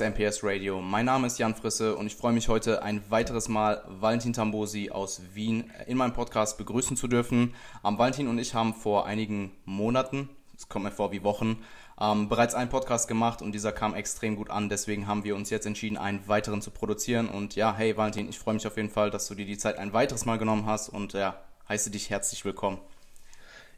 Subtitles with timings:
[0.00, 0.80] XMPS Radio.
[0.80, 4.90] Mein Name ist Jan Frisse und ich freue mich heute ein weiteres Mal Valentin Tambosi
[4.90, 7.54] aus Wien in meinem Podcast begrüßen zu dürfen.
[7.84, 11.62] Ähm, Valentin und ich haben vor einigen Monaten, es kommt mir vor wie Wochen,
[12.00, 14.70] ähm, bereits einen Podcast gemacht und dieser kam extrem gut an.
[14.70, 17.28] Deswegen haben wir uns jetzt entschieden, einen weiteren zu produzieren.
[17.28, 19.76] Und ja, hey Valentin, ich freue mich auf jeden Fall, dass du dir die Zeit
[19.76, 21.38] ein weiteres Mal genommen hast und ja,
[21.68, 22.78] heiße dich herzlich willkommen.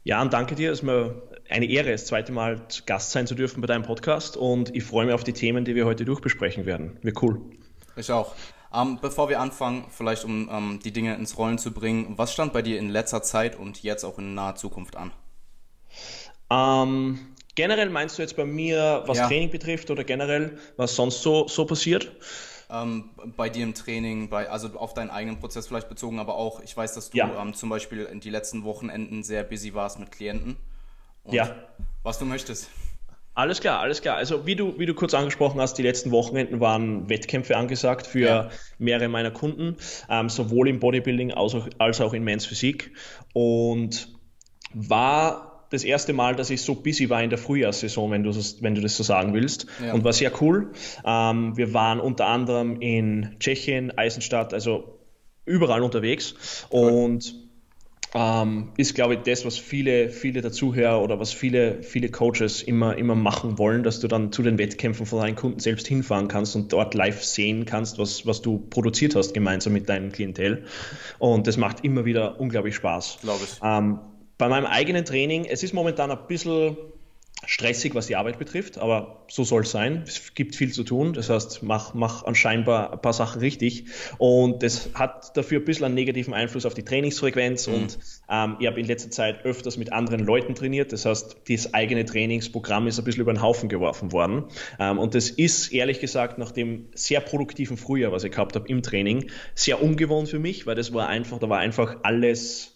[0.05, 0.71] Ja, und danke dir.
[0.71, 4.35] Es ist mir eine Ehre, das zweite Mal Gast sein zu dürfen bei deinem Podcast
[4.35, 6.97] und ich freue mich auf die Themen, die wir heute durchbesprechen werden.
[7.03, 7.39] Wie cool.
[7.95, 8.33] Ich auch.
[8.73, 12.51] Ähm, bevor wir anfangen, vielleicht um ähm, die Dinge ins Rollen zu bringen, was stand
[12.51, 15.13] bei dir in letzter Zeit und jetzt auch in naher Zukunft an?
[16.49, 17.19] Ähm,
[17.55, 19.27] generell meinst du jetzt bei mir, was ja.
[19.27, 22.11] Training betrifft oder generell, was sonst so, so passiert?
[22.69, 26.61] Ähm, bei dir im Training, bei, also auf deinen eigenen Prozess vielleicht bezogen, aber auch,
[26.61, 27.41] ich weiß, dass du ja.
[27.41, 30.57] ähm, zum Beispiel in die letzten Wochenenden sehr busy warst mit Klienten.
[31.29, 31.55] ja.
[32.03, 32.69] Was du möchtest.
[33.35, 34.17] Alles klar, alles klar.
[34.17, 38.19] Also wie du, wie du kurz angesprochen hast, die letzten Wochenenden waren Wettkämpfe angesagt für
[38.19, 38.49] ja.
[38.77, 39.77] mehrere meiner Kunden,
[40.07, 42.91] ähm, sowohl im Bodybuilding als auch, als auch in Men's Physik.
[43.33, 44.09] Und
[44.73, 48.61] war das erste Mal, dass ich so busy war in der Frühjahrssaison, wenn du, das,
[48.61, 49.65] wenn du das so sagen willst.
[49.83, 49.93] Ja.
[49.93, 50.71] Und war sehr cool.
[51.03, 54.99] Ähm, wir waren unter anderem in Tschechien, Eisenstadt, also
[55.45, 56.35] überall unterwegs.
[56.71, 56.91] Cool.
[56.91, 57.43] Und
[58.13, 62.61] ähm, ist, glaube ich, das, was viele, viele der Zuhörer oder was viele, viele Coaches
[62.61, 66.27] immer, immer machen wollen, dass du dann zu den Wettkämpfen von deinen Kunden selbst hinfahren
[66.27, 70.65] kannst und dort live sehen kannst, was, was du produziert hast, gemeinsam mit deinem Klientel.
[71.17, 73.17] Und das macht immer wieder unglaublich Spaß.
[73.23, 73.59] Glaube ich.
[73.63, 73.97] Ähm,
[74.43, 76.75] bei meinem eigenen Training, es ist momentan ein bisschen
[77.45, 80.03] stressig, was die Arbeit betrifft, aber so soll es sein.
[80.05, 83.85] Es gibt viel zu tun, das heißt, mach, mach anscheinend ein paar Sachen richtig.
[84.17, 87.67] Und das hat dafür ein bisschen einen negativen Einfluss auf die Trainingsfrequenz.
[87.67, 87.73] Mhm.
[87.73, 87.99] und
[88.29, 92.03] ähm, ich habe in letzter Zeit öfters mit anderen Leuten trainiert, das heißt, das eigene
[92.03, 94.43] Trainingsprogramm ist ein bisschen über den Haufen geworfen worden.
[94.77, 98.67] Ähm, und das ist ehrlich gesagt nach dem sehr produktiven Frühjahr, was ich gehabt habe
[98.67, 102.72] im Training, sehr ungewohnt für mich, weil das war einfach, da war einfach alles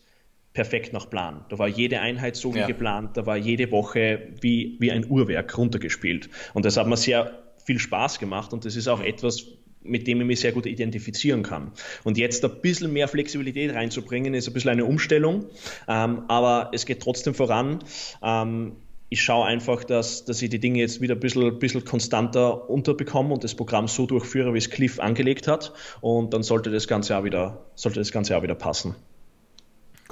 [0.58, 1.46] perfekt nach Plan.
[1.50, 2.66] Da war jede Einheit so wie ja.
[2.66, 6.30] geplant, da war jede Woche wie, wie ein Uhrwerk runtergespielt.
[6.56, 9.46] Und das hat mir sehr viel Spaß gemacht und das ist auch etwas,
[9.84, 11.74] mit dem ich mich sehr gut identifizieren kann.
[12.04, 15.46] Und jetzt ein bisschen mehr Flexibilität reinzubringen, ist ein bisschen eine Umstellung,
[15.88, 17.84] ähm, aber es geht trotzdem voran.
[18.24, 18.78] Ähm,
[19.10, 23.32] ich schaue einfach, dass, dass ich die Dinge jetzt wieder ein bisschen, bisschen konstanter unterbekomme
[23.32, 25.72] und das Programm so durchführe, wie es Cliff angelegt hat.
[26.02, 28.96] Und dann sollte das Ganze auch wieder, sollte das Ganze auch wieder passen.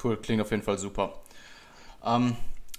[0.05, 1.15] Cool, klingt auf jeden Fall super.
[2.05, 2.35] Ähm,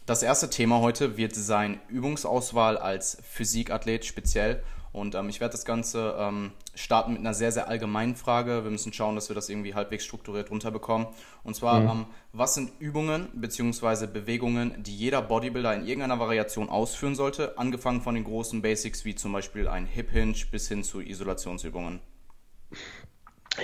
[0.06, 4.62] das erste Thema heute wird sein Übungsauswahl als Physikathlet speziell.
[4.92, 8.62] Und ähm, ich werde das Ganze ähm, starten mit einer sehr, sehr allgemeinen Frage.
[8.62, 11.08] Wir müssen schauen, dass wir das irgendwie halbwegs strukturiert runterbekommen.
[11.42, 11.88] Und zwar, mhm.
[11.88, 14.06] ähm, was sind Übungen bzw.
[14.06, 19.16] Bewegungen, die jeder Bodybuilder in irgendeiner Variation ausführen sollte, angefangen von den großen Basics wie
[19.16, 21.98] zum Beispiel ein Hip Hinge bis hin zu Isolationsübungen?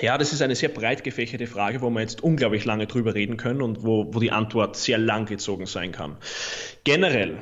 [0.01, 3.37] Ja, das ist eine sehr breit gefächerte Frage, wo wir jetzt unglaublich lange drüber reden
[3.37, 6.17] können und wo, wo die Antwort sehr lang gezogen sein kann.
[6.83, 7.37] Generell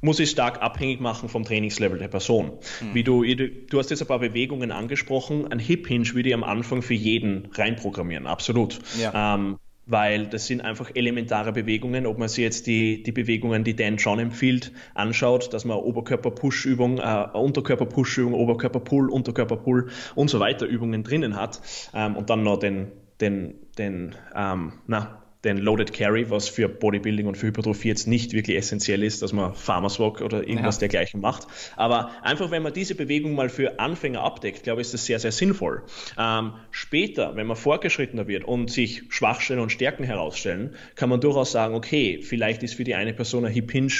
[0.00, 2.52] muss ich stark abhängig machen vom Trainingslevel der Person.
[2.80, 2.94] Mhm.
[2.94, 5.50] Wie du, du hast jetzt ein paar Bewegungen angesprochen.
[5.50, 8.78] Ein Hip Hinge würde ich am Anfang für jeden reinprogrammieren, absolut.
[8.98, 9.34] Ja.
[9.34, 12.06] Ähm, weil das sind einfach elementare Bewegungen.
[12.06, 16.98] Ob man sich jetzt die, die Bewegungen, die Dan John empfiehlt, anschaut, dass man Oberkörper-Push-Übung,
[16.98, 21.60] äh, Unterkörper-Push-Übung, Oberkörper-Pull, Unterkörper-Pull und so weiter Übungen drinnen hat
[21.94, 27.26] ähm, und dann noch den, den, den ähm, na, den Loaded Carry, was für Bodybuilding
[27.26, 30.80] und für Hypertrophie jetzt nicht wirklich essentiell ist, dass man Farmers Walk oder irgendwas ja.
[30.80, 31.46] dergleichen macht.
[31.76, 35.20] Aber einfach, wenn man diese Bewegung mal für Anfänger abdeckt, glaube ich, ist das sehr,
[35.20, 35.84] sehr sinnvoll.
[36.18, 41.52] Ähm, später, wenn man fortgeschrittener wird und sich Schwachstellen und Stärken herausstellen, kann man durchaus
[41.52, 43.92] sagen, okay, vielleicht ist für die eine Person ein Hip Hinge,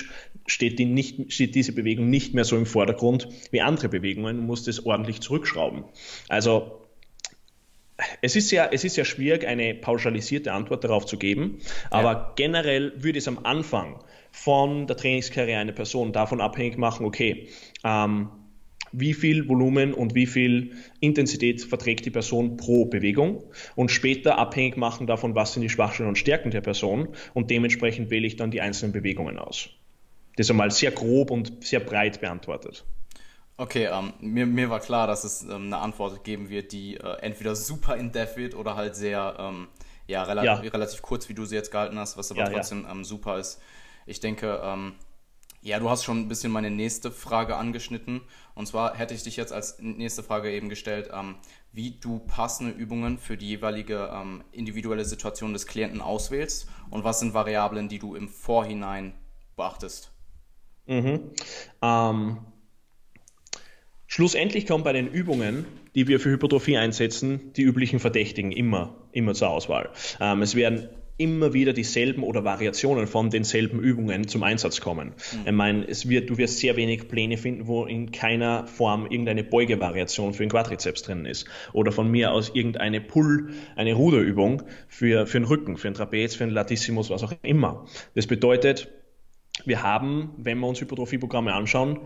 [0.47, 4.47] steht, die nicht, steht diese Bewegung nicht mehr so im Vordergrund wie andere Bewegungen und
[4.47, 5.85] muss das ordentlich zurückschrauben.
[6.29, 6.88] Also
[8.23, 11.59] es ist, ja, es ist ja schwierig, eine pauschalisierte Antwort darauf zu geben,
[11.91, 12.33] aber ja.
[12.37, 13.99] generell würde es am Anfang
[14.31, 17.49] von der Trainingskarriere einer Person davon abhängig machen, okay,
[17.85, 18.29] ähm,
[18.93, 24.77] wie viel Volumen und wie viel Intensität verträgt die Person pro Bewegung und später abhängig
[24.77, 28.51] machen davon, was sind die Schwachstellen und Stärken der Person und dementsprechend wähle ich dann
[28.51, 29.71] die einzelnen Bewegungen aus.
[30.37, 32.85] Das ist einmal sehr grob und sehr breit beantwortet.
[33.61, 37.17] Okay, ähm, mir, mir war klar, dass es ähm, eine Antwort geben wird, die äh,
[37.23, 39.67] entweder super in-depth wird oder halt sehr, ähm,
[40.07, 42.85] ja, rela ja, relativ kurz, wie du sie jetzt gehalten hast, was aber ja, trotzdem
[42.85, 42.93] ja.
[42.93, 43.61] Ähm, super ist.
[44.07, 44.95] Ich denke, ähm,
[45.61, 48.21] ja, du hast schon ein bisschen meine nächste Frage angeschnitten.
[48.55, 51.35] Und zwar hätte ich dich jetzt als nächste Frage eben gestellt, ähm,
[51.73, 54.09] wie du passende Übungen für die jeweilige
[54.53, 59.15] individuelle Situation des Klienten auswählst und was sind Variablen, die du im Vorhinein
[59.57, 60.13] beachtest.
[60.87, 61.33] Mhm.
[61.83, 62.39] Ähm
[64.11, 69.35] Schlussendlich kommen bei den Übungen, die wir für Hypertrophie einsetzen, die üblichen Verdächtigen immer, immer
[69.35, 69.91] zur Auswahl.
[70.19, 70.89] Ähm, es werden
[71.19, 75.09] immer wieder dieselben oder Variationen von denselben Übungen zum Einsatz kommen.
[75.09, 75.39] Mhm.
[75.45, 79.45] Ich meine, es wird, du wirst sehr wenig Pläne finden, wo in keiner Form irgendeine
[79.45, 81.47] Beugevariation für den Quadrizeps drin ist.
[81.75, 86.35] Oder von mir aus irgendeine Pull, eine Ruderübung für, für den Rücken, für den Trapez,
[86.35, 87.85] für den Latissimus, was auch immer.
[88.15, 88.89] Das bedeutet,
[89.67, 91.99] wir haben, wenn wir uns Hypertrophieprogramme anschauen,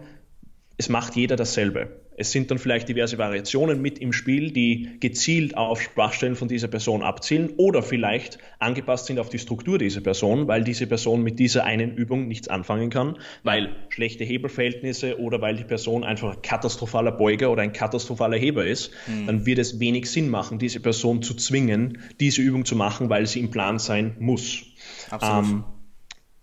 [0.77, 2.03] es macht jeder dasselbe.
[2.15, 6.69] Es sind dann vielleicht diverse Variationen mit im Spiel, die gezielt auf Schwachstellen von dieser
[6.69, 11.39] Person abzielen oder vielleicht angepasst sind auf die Struktur dieser Person, weil diese Person mit
[11.39, 16.43] dieser einen Übung nichts anfangen kann, weil schlechte Hebelverhältnisse oder weil die Person einfach ein
[16.43, 19.27] katastrophaler Beuger oder ein katastrophaler Heber ist, mhm.
[19.27, 23.27] dann wird es wenig Sinn machen, diese Person zu zwingen, diese Übung zu machen, weil
[23.27, 24.65] sie im Plan sein muss.
[25.09, 25.45] Absolut.
[25.45, 25.65] Ähm,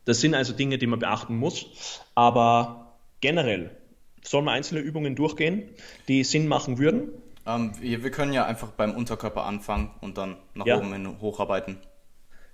[0.06, 3.79] das sind also Dinge, die man beachten muss, aber generell
[4.24, 5.64] Sollen wir einzelne Übungen durchgehen,
[6.08, 7.10] die Sinn machen würden?
[7.46, 10.78] Ähm, wir, wir, können ja einfach beim Unterkörper anfangen und dann nach ja.
[10.78, 11.78] oben hin hocharbeiten.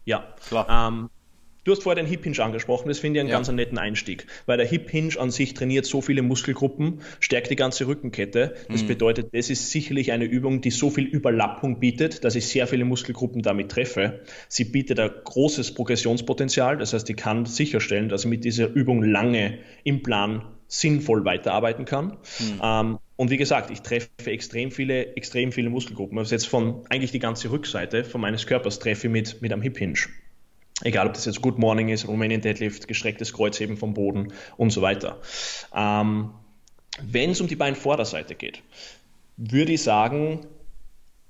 [0.06, 0.90] Ja, klar.
[0.90, 1.10] Ähm,
[1.64, 3.36] du hast vorher den Hip Hinge angesprochen, das finde ich einen ja.
[3.36, 7.56] ganz netten Einstieg, weil der Hip Hinge an sich trainiert so viele Muskelgruppen, stärkt die
[7.56, 8.56] ganze Rückenkette.
[8.70, 8.88] Das mhm.
[8.88, 12.86] bedeutet, das ist sicherlich eine Übung, die so viel Überlappung bietet, dass ich sehr viele
[12.86, 14.22] Muskelgruppen damit treffe.
[14.48, 19.04] Sie bietet ein großes Progressionspotenzial, das heißt, ich kann sicherstellen, dass ich mit dieser Übung
[19.04, 20.44] lange im Plan
[20.80, 22.18] sinnvoll weiterarbeiten kann.
[22.40, 22.62] Mhm.
[22.62, 26.18] Ähm, und wie gesagt, ich treffe extrem viele, extrem viele Muskelgruppen.
[26.18, 29.62] Also jetzt von eigentlich die ganze Rückseite von meines Körpers treffe ich mit, mit einem
[29.62, 30.00] Hip Hinge.
[30.82, 34.82] Egal, ob das jetzt Good Morning ist, Romanian Deadlift, gestrecktes Kreuzheben vom Boden und so
[34.82, 35.22] weiter.
[35.74, 36.32] Ähm,
[37.02, 38.62] Wenn es um die Beinvorderseite geht,
[39.38, 40.46] würde ich sagen,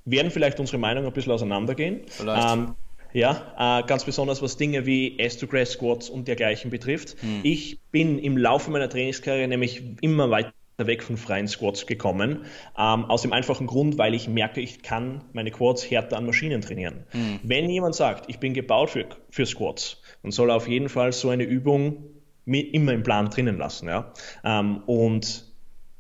[0.06, 2.02] werden vielleicht unsere Meinungen ein bisschen auseinandergehen.
[2.20, 2.76] Ähm,
[3.16, 7.16] ja, äh, ganz besonders was Dinge wie S-to-Grass Squats und dergleichen betrifft.
[7.22, 7.40] Hm.
[7.44, 12.46] Ich bin im Laufe meiner Trainingskarriere nämlich immer weiter weg von freien Squats gekommen,
[12.78, 16.62] ähm, aus dem einfachen Grund, weil ich merke, ich kann meine Quads härter an Maschinen
[16.62, 17.06] trainieren.
[17.12, 17.40] Hm.
[17.44, 21.14] Wenn jemand sagt, ich bin gebaut für, für Squats, dann soll er auf jeden Fall
[21.14, 22.04] so eine Übung
[22.46, 23.88] immer im Plan drinnen lassen.
[23.88, 24.14] Ja?
[24.44, 25.46] Ähm, und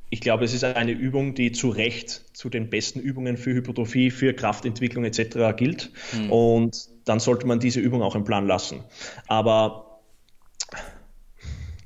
[0.09, 4.11] ich glaube, es ist eine Übung, die zu Recht zu den besten Übungen für Hypertrophie,
[4.11, 5.55] für Kraftentwicklung etc.
[5.55, 5.91] gilt.
[6.13, 6.31] Mhm.
[6.31, 8.83] Und dann sollte man diese Übung auch im Plan lassen.
[9.27, 10.01] Aber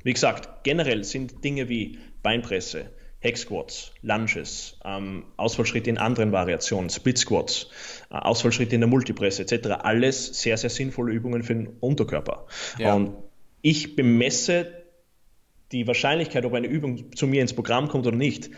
[0.04, 2.90] wie gesagt, generell sind Dinge wie Beinpresse,
[3.20, 7.68] Hex-Squats, Lunges, ähm, Ausfallschritte in anderen Variationen, Split-Squats,
[8.10, 9.72] äh, Ausfallschritte in der Multipresse etc.
[9.84, 12.46] Alles sehr, sehr sinnvolle Übungen für den Unterkörper.
[12.78, 12.94] Ja.
[12.94, 13.18] Und
[13.62, 14.86] ich bemesse
[15.74, 18.50] die Wahrscheinlichkeit, ob eine Übung zu mir ins Programm kommt oder nicht,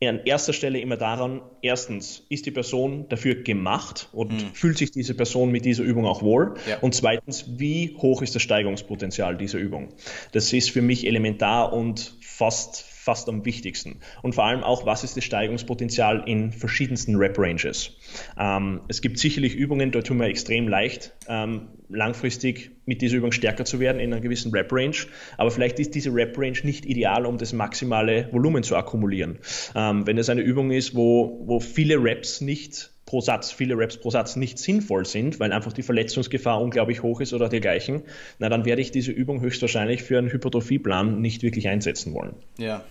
[0.00, 4.50] an erster Stelle immer daran, erstens, ist die Person dafür gemacht und mhm.
[4.52, 6.54] fühlt sich diese Person mit dieser Übung auch wohl?
[6.68, 6.78] Ja.
[6.80, 9.88] Und zweitens, wie hoch ist das Steigungspotenzial dieser Übung?
[10.32, 14.00] Das ist für mich elementar und fast fast am wichtigsten.
[14.22, 17.90] Und vor allem auch, was ist das Steigungspotenzial in verschiedensten Rep-Ranges.
[18.38, 23.32] Ähm, es gibt sicherlich Übungen, da tun wir extrem leicht, ähm, langfristig mit dieser Übung
[23.32, 24.96] stärker zu werden in einer gewissen Rep-Range.
[25.36, 29.38] Aber vielleicht ist diese Rep-Range nicht ideal, um das maximale Volumen zu akkumulieren.
[29.74, 33.98] Ähm, wenn es eine Übung ist, wo, wo viele Reps nicht pro Satz, viele Reps
[33.98, 38.02] pro Satz nicht sinnvoll sind, weil einfach die Verletzungsgefahr unglaublich hoch ist oder dergleichen,
[38.38, 42.34] na dann werde ich diese Übung höchstwahrscheinlich für einen Hypertrophieplan nicht wirklich einsetzen wollen.
[42.58, 42.82] Ja.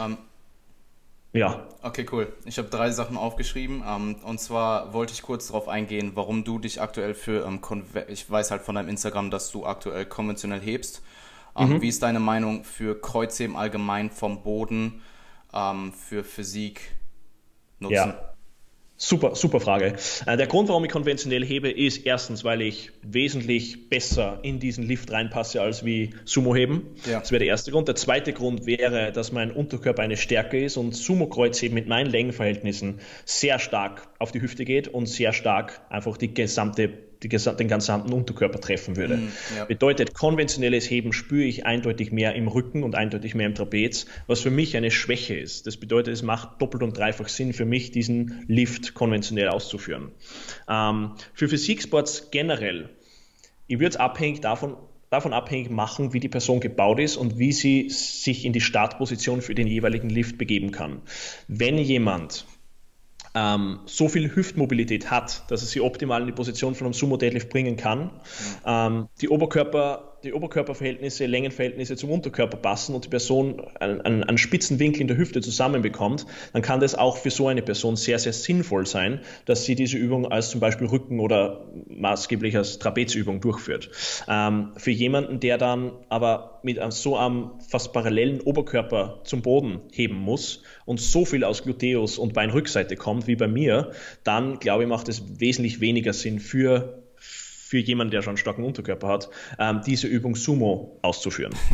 [0.00, 0.18] Ähm,
[1.32, 1.66] ja.
[1.82, 2.32] Okay, cool.
[2.44, 3.82] Ich habe drei Sachen aufgeschrieben.
[3.86, 7.60] Ähm, und zwar wollte ich kurz darauf eingehen, warum du dich aktuell für, ähm,
[8.08, 11.02] ich weiß halt von deinem Instagram, dass du aktuell konventionell hebst.
[11.58, 11.80] Mhm.
[11.82, 15.02] Wie ist deine Meinung für Kreuzheben allgemein vom Boden
[15.52, 16.96] für Physik
[17.78, 17.94] nutzen?
[17.94, 18.33] Ja.
[18.96, 19.96] Super, super Frage.
[20.24, 24.86] Äh, der Grund, warum ich konventionell hebe, ist erstens, weil ich wesentlich besser in diesen
[24.86, 26.94] Lift reinpasse als wie Sumo heben.
[27.04, 27.18] Ja.
[27.18, 27.88] Das wäre der erste Grund.
[27.88, 32.08] Der zweite Grund wäre, dass mein Unterkörper eine Stärke ist und Sumo Kreuzheben mit meinen
[32.08, 36.88] Längenverhältnissen sehr stark auf die Hüfte geht und sehr stark einfach die gesamte
[37.24, 39.16] die, den gesamten Unterkörper treffen würde.
[39.16, 39.64] Mm, ja.
[39.64, 44.40] Bedeutet, konventionelles Heben spüre ich eindeutig mehr im Rücken und eindeutig mehr im Trapez, was
[44.40, 45.66] für mich eine Schwäche ist.
[45.66, 50.12] Das bedeutet, es macht doppelt und dreifach Sinn für mich, diesen Lift konventionell auszuführen.
[50.68, 52.90] Ähm, für Physiksports generell,
[53.66, 54.76] ich würde es abhängig davon
[55.14, 59.42] davon abhängig machen, wie die Person gebaut ist und wie sie sich in die Startposition
[59.42, 61.02] für den jeweiligen Lift begeben kann.
[61.46, 62.46] Wenn jemand
[63.34, 67.16] ähm, so viel Hüftmobilität hat, dass er sie optimal in die Position von einem Sumo
[67.16, 68.10] Deadlift bringen kann.
[68.64, 74.38] Ähm, die Oberkörper die Oberkörperverhältnisse, Längenverhältnisse zum Unterkörper passen und die Person einen, einen, einen
[74.38, 78.18] spitzen Winkel in der Hüfte zusammenbekommt, dann kann das auch für so eine Person sehr,
[78.18, 83.40] sehr sinnvoll sein, dass sie diese Übung als zum Beispiel Rücken- oder maßgeblich als Trapezübung
[83.40, 83.90] durchführt.
[84.26, 90.16] Ähm, für jemanden, der dann aber mit so einem fast parallelen Oberkörper zum Boden heben
[90.16, 94.88] muss und so viel aus Gluteus und Beinrückseite kommt wie bei mir, dann glaube ich,
[94.88, 99.80] macht es wesentlich weniger Sinn für für jemanden, der schon einen starken Unterkörper hat, ähm,
[99.84, 101.54] diese Übung Sumo auszuführen.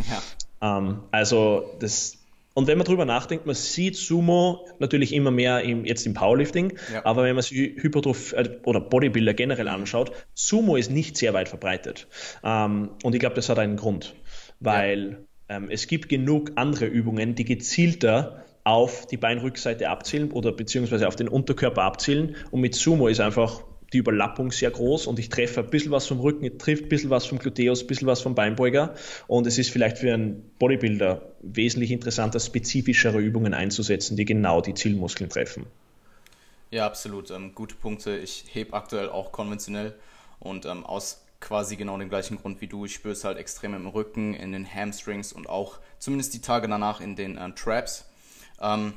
[0.61, 0.77] Ja.
[0.77, 2.21] Ähm, also das
[2.53, 6.73] und wenn man darüber nachdenkt, man sieht Sumo natürlich immer mehr im, jetzt im Powerlifting,
[6.91, 7.05] ja.
[7.05, 11.47] aber wenn man sich Hypertroph äh, oder Bodybuilder generell anschaut, Sumo ist nicht sehr weit
[11.47, 12.07] verbreitet.
[12.43, 14.15] Ähm, und ich glaube, das hat einen Grund,
[14.59, 15.57] weil ja.
[15.57, 21.15] ähm, es gibt genug andere Übungen, die gezielter auf die Beinrückseite abzielen oder beziehungsweise auf
[21.15, 22.35] den Unterkörper abzielen.
[22.51, 23.63] Und mit Sumo ist einfach
[23.93, 26.89] die Überlappung sehr groß und ich treffe ein bisschen was vom Rücken, ich treffe ein
[26.89, 28.95] bisschen was vom Gluteus, ein bisschen was vom Beinbeuger
[29.27, 34.73] und es ist vielleicht für einen Bodybuilder wesentlich interessanter, spezifischere Übungen einzusetzen, die genau die
[34.73, 35.65] Zielmuskeln treffen.
[36.69, 37.31] Ja, absolut.
[37.31, 38.17] Ähm, gute Punkte.
[38.17, 39.93] Ich hebe aktuell auch konventionell
[40.39, 42.85] und ähm, aus quasi genau dem gleichen Grund wie du.
[42.85, 46.69] Ich spüre es halt extrem im Rücken, in den Hamstrings und auch zumindest die Tage
[46.69, 48.05] danach in den äh, Traps.
[48.61, 48.93] Ähm,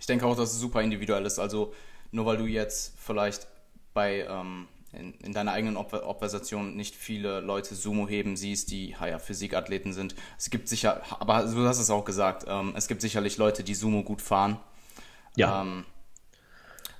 [0.00, 1.38] ich denke auch, dass es super individuell ist.
[1.38, 1.72] Also
[2.10, 3.46] nur weil du jetzt vielleicht
[3.92, 9.18] bei ähm, in, in, deiner eigenen Obversation nicht viele Leute Sumo heben siehst, die ja,
[9.18, 10.14] Physikathleten sind.
[10.38, 13.74] Es gibt sicher, aber du hast es auch gesagt, ähm, es gibt sicherlich Leute, die
[13.74, 14.58] Sumo gut fahren.
[15.36, 15.62] Ja.
[15.62, 15.84] Ähm,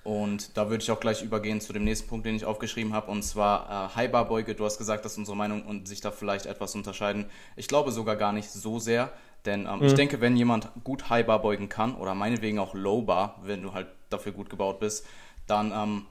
[0.03, 3.11] und da würde ich auch gleich übergehen zu dem nächsten Punkt, den ich aufgeschrieben habe,
[3.11, 4.55] und zwar äh, High-Bar-Beuge.
[4.55, 7.25] Du hast gesagt, dass unsere Meinung und sich da vielleicht etwas unterscheiden.
[7.57, 9.13] Ich glaube sogar gar nicht so sehr,
[9.45, 9.85] denn ähm, mhm.
[9.87, 13.89] ich denke, wenn jemand gut High-Bar beugen kann oder meinetwegen auch Low-Bar, wenn du halt
[14.11, 15.07] dafür gut gebaut bist,
[15.47, 16.07] dann ähm,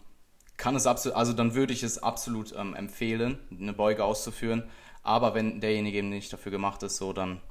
[0.58, 4.64] kann es absolut, also dann würde ich es absolut ähm, empfehlen, eine Beuge auszuführen.
[5.02, 7.42] Aber wenn derjenige eben nicht dafür gemacht ist, so dann,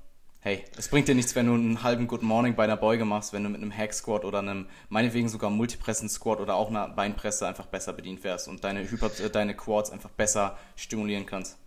[0.40, 3.32] hey, es bringt dir nichts, wenn du einen halben Good Morning bei einer Beuge machst,
[3.32, 6.88] wenn du mit einem Hack Squat oder einem, meinetwegen sogar Multipressen Squat oder auch einer
[6.88, 11.58] Beinpresse einfach besser bedient wärst und deine, Hyper, äh, deine Quads einfach besser stimulieren kannst.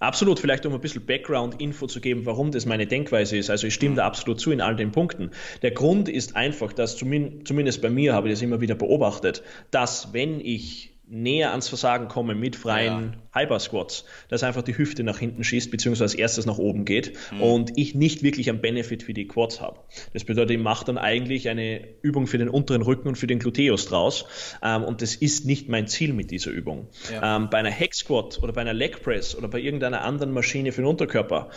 [0.00, 3.50] Absolut, vielleicht um ein bisschen Background-Info zu geben, warum das meine Denkweise ist.
[3.50, 5.30] Also ich stimme da absolut zu in all den Punkten.
[5.60, 10.14] Der Grund ist einfach, dass zumindest bei mir habe ich das immer wieder beobachtet, dass
[10.14, 13.40] wenn ich näher ans Versagen komme mit freien ja.
[13.40, 17.12] Hyper Squats, dass einfach die Hüfte nach hinten schießt, beziehungsweise als erstes nach oben geht
[17.32, 17.42] mhm.
[17.42, 19.80] und ich nicht wirklich einen Benefit für die Quads habe.
[20.12, 23.40] Das bedeutet, ich mache dann eigentlich eine Übung für den unteren Rücken und für den
[23.40, 24.24] Gluteus draus
[24.62, 26.88] ähm, und das ist nicht mein Ziel mit dieser Übung.
[27.12, 27.36] Ja.
[27.36, 30.70] Ähm, bei einer Hack Squat oder bei einer Leg Press oder bei irgendeiner anderen Maschine
[30.70, 31.50] für den Unterkörper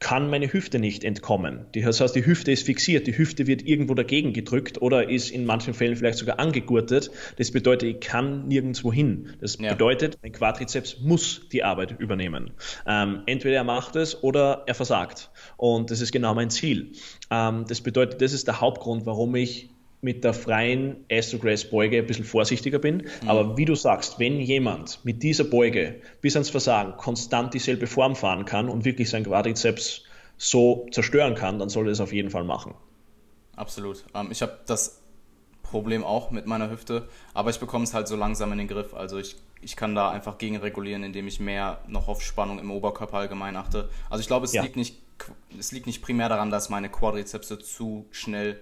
[0.00, 1.66] kann meine Hüfte nicht entkommen.
[1.72, 5.44] Das heißt, die Hüfte ist fixiert, die Hüfte wird irgendwo dagegen gedrückt oder ist in
[5.44, 7.10] manchen Fällen vielleicht sogar angegurtet.
[7.36, 9.34] Das bedeutet, ich kann nirgendwo hin.
[9.40, 9.72] Das ja.
[9.72, 12.52] bedeutet, mein Quadrizeps muss die Arbeit übernehmen.
[12.86, 15.30] Ähm, entweder er macht es oder er versagt.
[15.58, 16.92] Und das ist genau mein Ziel.
[17.30, 19.69] Ähm, das bedeutet, das ist der Hauptgrund, warum ich
[20.02, 23.08] mit der freien Astrogress-Beuge ein bisschen vorsichtiger bin.
[23.22, 23.28] Mhm.
[23.28, 28.16] Aber wie du sagst, wenn jemand mit dieser Beuge bis ans Versagen konstant dieselbe Form
[28.16, 30.04] fahren kann und wirklich sein Quadrizeps
[30.38, 32.74] so zerstören kann, dann soll er es auf jeden Fall machen.
[33.56, 34.04] Absolut.
[34.14, 35.02] Ähm, ich habe das
[35.62, 38.94] Problem auch mit meiner Hüfte, aber ich bekomme es halt so langsam in den Griff.
[38.94, 43.18] Also ich, ich kann da einfach gegenregulieren, indem ich mehr noch auf Spannung im Oberkörper
[43.18, 43.90] allgemein achte.
[44.08, 44.62] Also ich glaube, es, ja.
[44.62, 44.96] liegt, nicht,
[45.58, 48.60] es liegt nicht primär daran, dass meine Quadrizepse zu schnell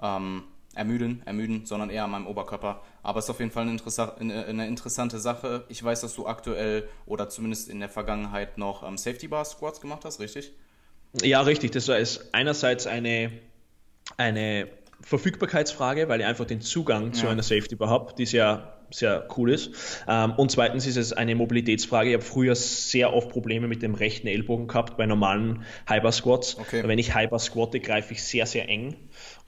[0.00, 2.82] ähm, ermüden, ermüden, sondern eher an meinem Oberkörper.
[3.02, 5.64] Aber es ist auf jeden Fall eine, interessa eine, interessante Sache.
[5.68, 9.80] Ich weiß, dass du aktuell oder zumindest in der Vergangenheit noch ähm, Safety Bar Squats
[9.80, 10.52] gemacht hast, richtig?
[11.22, 11.72] Ja, richtig.
[11.72, 13.32] Das ist einerseits eine,
[14.16, 14.68] eine
[15.02, 17.12] Verfügbarkeitsfrage, weil ich einfach den Zugang ja.
[17.12, 19.70] zu einer Safety Bar habe, die sehr, sehr cool ist.
[20.08, 22.10] Ähm, und zweitens ist es eine Mobilitätsfrage.
[22.10, 26.56] Ich habe früher sehr oft Probleme mit dem rechten Ellbogen gehabt bei normalen Hyper Squats.
[26.58, 26.82] Okay.
[26.86, 28.96] Wenn ich Hyper squatte, greife ich sehr, sehr eng.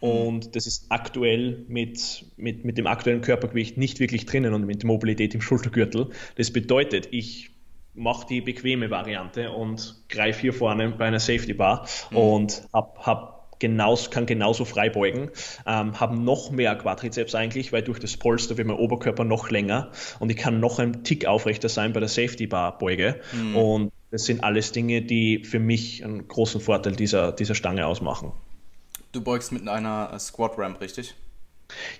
[0.04, 4.84] Und das ist aktuell mit, mit, mit dem aktuellen Körpergewicht nicht wirklich drinnen und mit
[4.84, 6.10] Mobilität im Schultergürtel.
[6.36, 7.50] Das bedeutet, ich
[7.94, 12.16] mache die bequeme Variante und greife hier vorne bei einer Safety Bar mhm.
[12.16, 15.30] und hab, hab genauso, kann genauso frei beugen,
[15.66, 19.90] ähm, habe noch mehr Quadrizeps eigentlich, weil durch das Polster wird mein Oberkörper noch länger
[20.18, 23.56] und ich kann noch ein Tick aufrechter sein bei der Safety Bar Beuge mhm.
[23.56, 28.32] und das sind alles Dinge, die für mich einen großen Vorteil dieser, dieser Stange ausmachen.
[29.14, 31.14] Du beugst mit einer äh, Squat Ramp, richtig?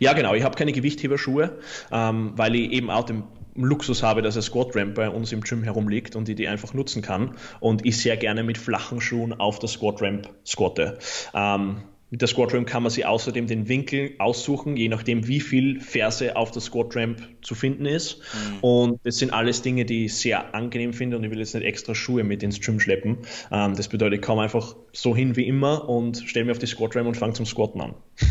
[0.01, 0.35] Ja, genau.
[0.35, 1.59] Ich habe keine Gewichtheberschuhe,
[1.93, 3.23] ähm, weil ich eben auch den
[3.55, 6.75] Luxus habe, dass ein Squat Ramp bei uns im Gym herumliegt und ich die einfach
[6.75, 10.99] nutzen kann und ich sehr gerne mit flachen Schuhen auf der Squat Ramp squatte.
[11.33, 15.41] Ähm, Mit der Squat Ramp kann man sich außerdem den Winkel aussuchen, je nachdem, wie
[15.41, 18.19] viel Ferse auf der Squat Ramp zu finden ist.
[18.19, 18.59] Mhm.
[18.61, 21.65] Und das sind alles Dinge, die ich sehr angenehm finde und ich will jetzt nicht
[21.65, 23.19] extra Schuhe mit ins Gym schleppen.
[23.51, 26.67] Ähm, das bedeutet, ich komme einfach so hin wie immer und stelle mir auf die
[26.67, 27.95] Squat Ramp und fange zum Squatten an.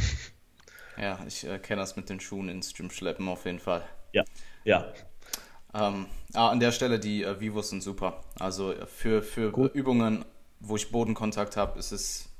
[0.96, 3.82] Ja, ich äh, kenne das mit den Schuhen ins Gym schleppen auf jeden Fall.
[4.14, 4.24] Ja,
[4.64, 4.94] ja.
[5.74, 8.24] Ähm, ah, an der Stelle, die äh, Vivos sind super.
[8.40, 10.24] Also für, für Übungen,
[10.60, 12.33] wo ich Bodenkontakt habe, ist es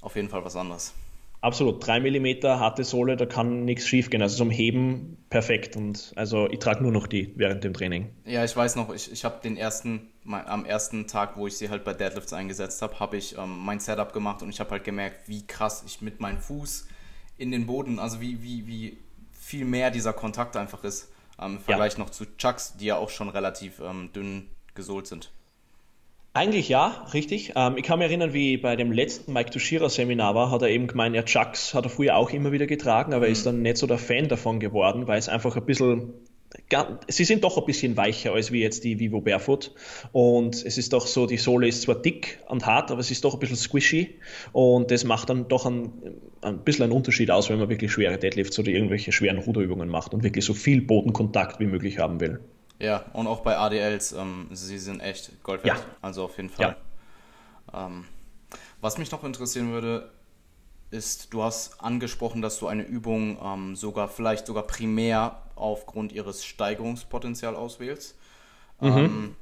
[0.00, 0.94] auf jeden Fall was anderes.
[1.40, 4.22] Absolut, 3 mm harte Sohle, da kann nichts schief gehen.
[4.22, 5.76] Also zum Heben perfekt.
[5.76, 8.10] Und also ich trage nur noch die während dem Training.
[8.24, 11.56] Ja, ich weiß noch, ich, ich habe den ersten, mein, am ersten Tag, wo ich
[11.56, 14.70] sie halt bei Deadlifts eingesetzt habe, habe ich ähm, mein Setup gemacht und ich habe
[14.70, 16.88] halt gemerkt, wie krass ich mit meinem Fuß
[17.36, 18.98] in den Boden, also wie, wie, wie
[19.30, 21.12] viel mehr dieser Kontakt einfach ist.
[21.40, 22.00] Ähm, Im Vergleich ja.
[22.00, 25.30] noch zu Chucks, die ja auch schon relativ ähm, dünn gesohlt sind.
[26.38, 27.54] Eigentlich ja, richtig.
[27.56, 30.68] Ähm, ich kann mich erinnern, wie bei dem letzten Mike Tushira Seminar war, hat er
[30.68, 33.32] eben gemeint, ja, Chucks hat er früher auch immer wieder getragen, aber mhm.
[33.32, 36.12] ist dann nicht so der Fan davon geworden, weil es einfach ein bisschen
[37.08, 39.74] sie sind doch ein bisschen weicher als wie jetzt die Vivo Barefoot.
[40.12, 43.24] Und es ist doch so, die Sohle ist zwar dick und hart, aber es ist
[43.24, 44.14] doch ein bisschen squishy.
[44.52, 45.90] Und das macht dann doch ein,
[46.40, 50.14] ein bisschen einen Unterschied aus, wenn man wirklich schwere Deadlifts oder irgendwelche schweren Ruderübungen macht
[50.14, 52.38] und wirklich so viel Bodenkontakt wie möglich haben will.
[52.78, 55.78] Ja, und auch bei ADLs, ähm, sie sind echt Gold wert.
[55.78, 55.84] Ja.
[56.00, 56.76] Also auf jeden Fall.
[57.72, 57.86] Ja.
[57.86, 58.04] Ähm,
[58.80, 60.12] was mich noch interessieren würde,
[60.90, 66.44] ist, du hast angesprochen, dass du eine Übung ähm, sogar vielleicht sogar primär aufgrund ihres
[66.44, 68.16] Steigerungspotenzials auswählst.
[68.80, 68.96] Mhm.
[68.96, 69.36] Ähm,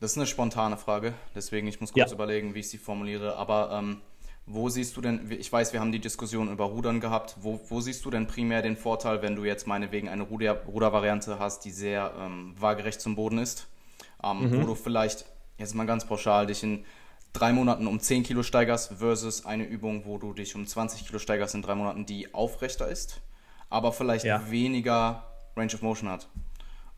[0.00, 2.14] das ist eine spontane Frage, deswegen ich muss kurz ja.
[2.14, 3.36] überlegen, wie ich sie formuliere.
[3.36, 4.00] Aber ähm,
[4.46, 7.80] wo siehst du denn, ich weiß, wir haben die Diskussion über Rudern gehabt, wo, wo
[7.80, 11.70] siehst du denn primär den Vorteil, wenn du jetzt meinetwegen eine Ruder, Rudervariante hast, die
[11.70, 13.68] sehr ähm, waagerecht zum Boden ist,
[14.22, 14.62] ähm, mhm.
[14.62, 15.26] wo du vielleicht,
[15.58, 16.84] jetzt mal ganz pauschal, dich in
[17.32, 21.18] drei Monaten um 10 Kilo steigerst versus eine Übung, wo du dich um 20 Kilo
[21.18, 23.22] steigerst in drei Monaten, die aufrechter ist,
[23.70, 24.50] aber vielleicht ja.
[24.50, 25.24] weniger
[25.56, 26.28] Range of Motion hat.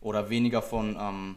[0.01, 1.37] Oder weniger von, ähm,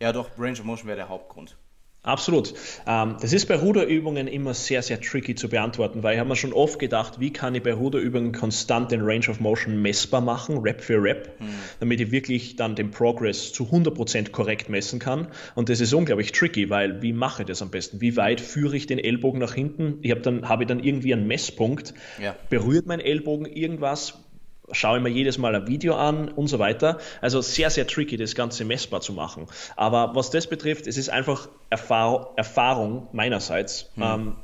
[0.00, 1.56] ja doch, Range of Motion wäre der Hauptgrund.
[2.04, 2.52] Absolut.
[2.86, 6.36] Ähm, das ist bei Ruderübungen immer sehr, sehr tricky zu beantworten, weil ich habe mir
[6.36, 10.58] schon oft gedacht, wie kann ich bei Ruderübungen konstant den Range of Motion messbar machen,
[10.58, 11.46] Rep für Rep, mhm.
[11.80, 15.28] damit ich wirklich dann den Progress zu 100% korrekt messen kann.
[15.54, 18.02] Und das ist unglaublich tricky, weil wie mache ich das am besten?
[18.02, 19.98] Wie weit führe ich den Ellbogen nach hinten?
[20.02, 21.94] Ich habe dann, habe ich dann irgendwie einen Messpunkt.
[22.22, 22.36] Ja.
[22.50, 24.23] Berührt mein Ellbogen irgendwas?
[24.72, 26.98] Schaue ich mir jedes Mal ein Video an und so weiter.
[27.20, 29.46] Also sehr, sehr tricky, das Ganze messbar zu machen.
[29.76, 33.90] Aber was das betrifft, es ist einfach Erfahr Erfahrung meinerseits.
[33.94, 34.02] Hm.
[34.02, 34.36] Ähm,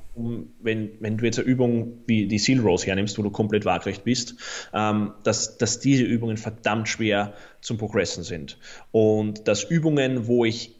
[0.61, 4.05] wenn, wenn du jetzt eine Übung wie die Seal Rose hernimmst, wo du komplett waagrecht
[4.05, 4.35] bist,
[4.75, 8.59] ähm, dass, dass diese Übungen verdammt schwer zum Progressen sind.
[8.91, 10.80] Und dass Übungen, wo ich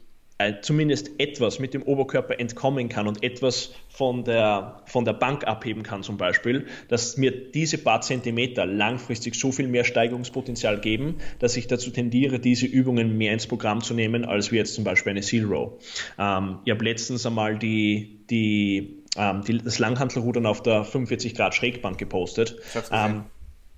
[0.61, 5.83] zumindest etwas mit dem Oberkörper entkommen kann und etwas von der, von der Bank abheben
[5.83, 11.57] kann zum Beispiel, dass mir diese paar Zentimeter langfristig so viel mehr Steigerungspotenzial geben, dass
[11.57, 15.11] ich dazu tendiere, diese Übungen mehr ins Programm zu nehmen, als wie jetzt zum Beispiel
[15.11, 15.73] eine Seal Row.
[16.17, 21.55] Ähm, ich habe letztens einmal die, die, ähm, die, das Langhantelrudern auf der 45 Grad
[21.55, 22.55] Schrägbank gepostet.
[22.91, 23.25] Ähm,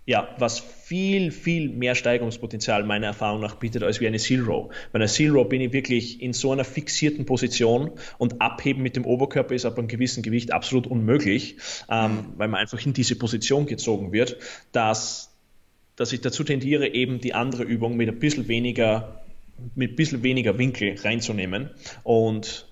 [0.06, 4.74] ja, was viel, viel mehr Steigerungspotenzial meiner Erfahrung nach bietet als wie eine Seal Row.
[4.92, 8.98] Bei einer Seal Row bin ich wirklich in so einer fixierten Position und abheben mit
[8.98, 11.56] dem Oberkörper ist ab einem gewissen Gewicht absolut unmöglich,
[11.90, 14.38] ähm, weil man einfach in diese Position gezogen wird,
[14.74, 15.34] dass,
[15.96, 19.24] dass ich dazu tendiere, eben die andere Übung mit ein bisschen weniger,
[19.74, 21.70] mit ein bisschen weniger Winkel reinzunehmen
[22.04, 22.68] und,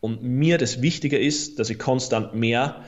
[0.00, 2.84] und mir das Wichtiger ist, dass ich konstant mehr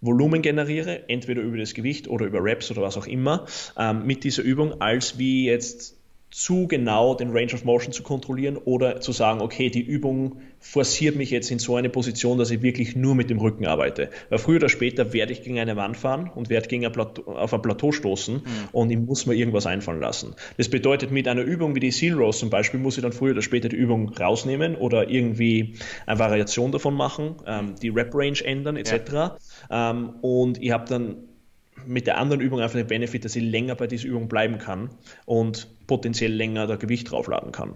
[0.00, 3.46] Volumen generiere, entweder über das Gewicht oder über Reps oder was auch immer,
[3.78, 5.96] ähm, mit dieser Übung, als wie jetzt
[6.34, 11.14] zu genau den Range of Motion zu kontrollieren oder zu sagen, okay, die Übung forciert
[11.14, 14.10] mich jetzt in so eine Position, dass ich wirklich nur mit dem Rücken arbeite.
[14.30, 17.22] Weil früher oder später werde ich gegen eine Wand fahren und werde gegen ein Plateau,
[17.22, 18.42] auf ein Plateau stoßen mhm.
[18.72, 20.34] und ich muss mir irgendwas einfallen lassen.
[20.56, 23.30] Das bedeutet, mit einer Übung wie die Seal Rows zum Beispiel muss ich dann früher
[23.30, 28.44] oder später die Übung rausnehmen oder irgendwie eine Variation davon machen, ähm, die Rep Range
[28.44, 29.12] ändern etc.
[29.12, 29.36] Ja.
[29.70, 31.28] Ähm, und ich habe dann
[31.86, 34.90] mit der anderen Übung einfach den Benefit, dass ich länger bei dieser Übung bleiben kann
[35.26, 37.74] und potenziell länger da Gewicht draufladen kann.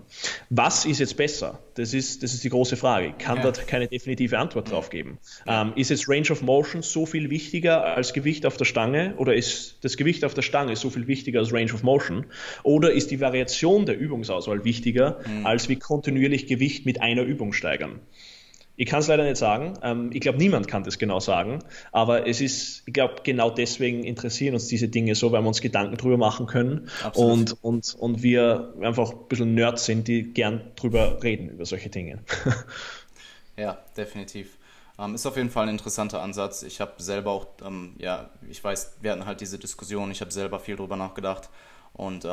[0.50, 1.58] Was ist jetzt besser?
[1.74, 3.08] Das ist, das ist die große Frage.
[3.08, 3.42] Ich kann ja.
[3.42, 5.18] dort keine definitive Antwort drauf geben.
[5.46, 5.62] Ja.
[5.62, 9.34] Ähm, ist jetzt Range of Motion so viel wichtiger als Gewicht auf der Stange oder
[9.34, 12.26] ist das Gewicht auf der Stange so viel wichtiger als Range of Motion?
[12.62, 15.46] Oder ist die Variation der Übungsauswahl wichtiger mhm.
[15.46, 18.00] als wie kontinuierlich Gewicht mit einer Übung steigern?
[18.78, 19.74] Ich kann es leider nicht sagen.
[19.82, 21.58] Ähm, ich glaube, niemand kann das genau sagen.
[21.90, 25.60] Aber es ist, ich glaube, genau deswegen interessieren uns diese Dinge so, weil wir uns
[25.60, 30.62] Gedanken drüber machen können und, und, und wir einfach ein bisschen Nerds sind, die gern
[30.76, 32.20] drüber reden, über solche Dinge.
[33.56, 34.56] ja, definitiv.
[34.96, 36.62] Ähm, ist auf jeden Fall ein interessanter Ansatz.
[36.62, 40.30] Ich habe selber auch, ähm, ja, ich weiß, wir hatten halt diese Diskussion, ich habe
[40.30, 41.50] selber viel drüber nachgedacht
[41.94, 42.24] und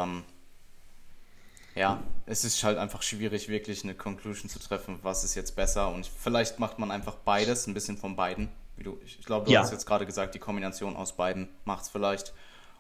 [1.75, 5.93] ja, es ist halt einfach schwierig, wirklich eine Conclusion zu treffen, was ist jetzt besser
[5.93, 8.49] und vielleicht macht man einfach beides, ein bisschen von beiden.
[8.77, 9.61] Wie du, ich glaube, du ja.
[9.61, 12.33] hast jetzt gerade gesagt, die Kombination aus beiden macht es vielleicht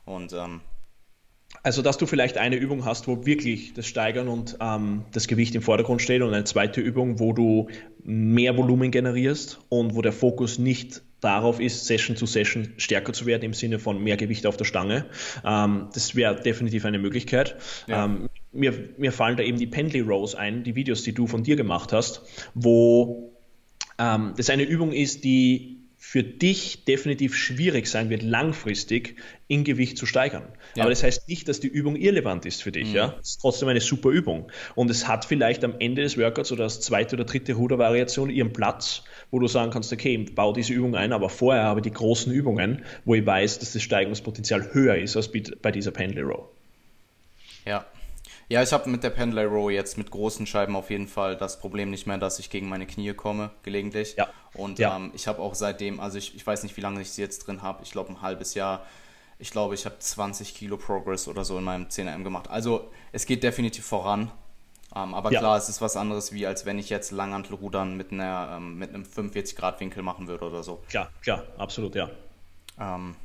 [0.05, 0.61] und ähm,
[1.63, 5.55] also, dass du vielleicht eine Übung hast, wo wirklich das Steigern und ähm, das Gewicht
[5.55, 7.69] im Vordergrund steht und eine zweite Übung, wo du
[8.03, 13.25] mehr Volumen generierst und wo der Fokus nicht darauf ist, Session zu Session stärker zu
[13.25, 15.05] werden im Sinne von mehr Gewicht auf der Stange.
[15.43, 17.55] Ähm, das wäre definitiv eine Möglichkeit.
[17.87, 18.05] Ja.
[18.05, 21.43] Ähm, mir, mir fallen da eben die Pendley Rows ein, die Videos, die du von
[21.43, 22.21] dir gemacht hast,
[22.53, 23.33] wo
[23.97, 25.75] ähm, das eine Übung ist, die
[26.07, 29.15] für dich definitiv schwierig sein wird, langfristig
[29.47, 30.47] in Gewicht zu steigern.
[30.75, 30.83] Ja.
[30.83, 32.89] Aber das heißt nicht, dass die Übung irrelevant ist für dich.
[32.89, 32.95] Mhm.
[32.95, 33.15] Ja?
[33.19, 34.51] Es ist trotzdem eine super Übung.
[34.75, 38.53] Und es hat vielleicht am Ende des Workouts oder als zweite oder dritte Rudervariation ihren
[38.53, 41.85] Platz, wo du sagen kannst, okay, ich baue diese Übung ein, aber vorher habe ich
[41.85, 46.21] die großen Übungen, wo ich weiß, dass das Steigungspotenzial höher ist als bei dieser Pendley
[46.21, 46.45] Row.
[47.65, 47.87] Ja,
[48.47, 51.59] ja, ich habe mit der Pendlay Row jetzt mit großen Scheiben auf jeden Fall das
[51.59, 54.15] Problem nicht mehr, dass ich gegen meine Knie komme, gelegentlich.
[54.17, 54.29] Ja.
[54.53, 54.95] Und ja.
[54.95, 57.39] Ähm, ich habe auch seitdem, also ich, ich weiß nicht, wie lange ich sie jetzt
[57.47, 58.85] drin habe, ich glaube ein halbes Jahr.
[59.37, 62.49] Ich glaube, ich habe 20 Kilo Progress oder so in meinem 10 m gemacht.
[62.49, 64.31] Also es geht definitiv voran.
[64.95, 65.39] Ähm, aber ja.
[65.39, 68.93] klar, es ist was anderes, wie als wenn ich jetzt Langhantelrudern mit, einer, ähm, mit
[68.93, 70.81] einem 45-Grad-Winkel machen würde oder so.
[70.87, 72.09] Klar, klar, absolut, ja.
[72.79, 73.15] Ähm,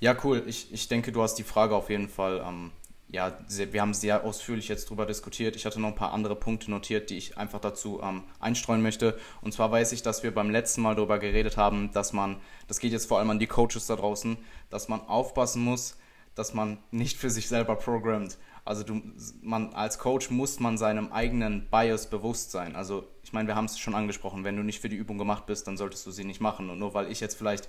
[0.00, 0.42] ja, cool.
[0.46, 2.72] Ich, ich denke, du hast die Frage auf jeden Fall ähm,
[3.08, 5.54] ja, wir haben sehr ausführlich jetzt darüber diskutiert.
[5.54, 9.16] Ich hatte noch ein paar andere Punkte notiert, die ich einfach dazu ähm, einstreuen möchte.
[9.42, 12.80] Und zwar weiß ich, dass wir beim letzten Mal darüber geredet haben, dass man, das
[12.80, 14.36] geht jetzt vor allem an die Coaches da draußen,
[14.70, 15.96] dass man aufpassen muss,
[16.34, 18.38] dass man nicht für sich selber programmt.
[18.64, 19.00] Also du,
[19.40, 22.74] man, als Coach muss man seinem eigenen Bias bewusst sein.
[22.74, 25.46] Also ich meine, wir haben es schon angesprochen, wenn du nicht für die Übung gemacht
[25.46, 26.70] bist, dann solltest du sie nicht machen.
[26.70, 27.68] Und nur weil ich jetzt vielleicht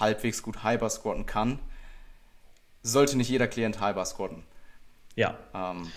[0.00, 1.60] halbwegs gut Hyper squatten kann,
[2.82, 4.42] sollte nicht jeder Klient Hyper squatten.
[5.16, 5.38] Ja.
[5.54, 5.90] Ähm.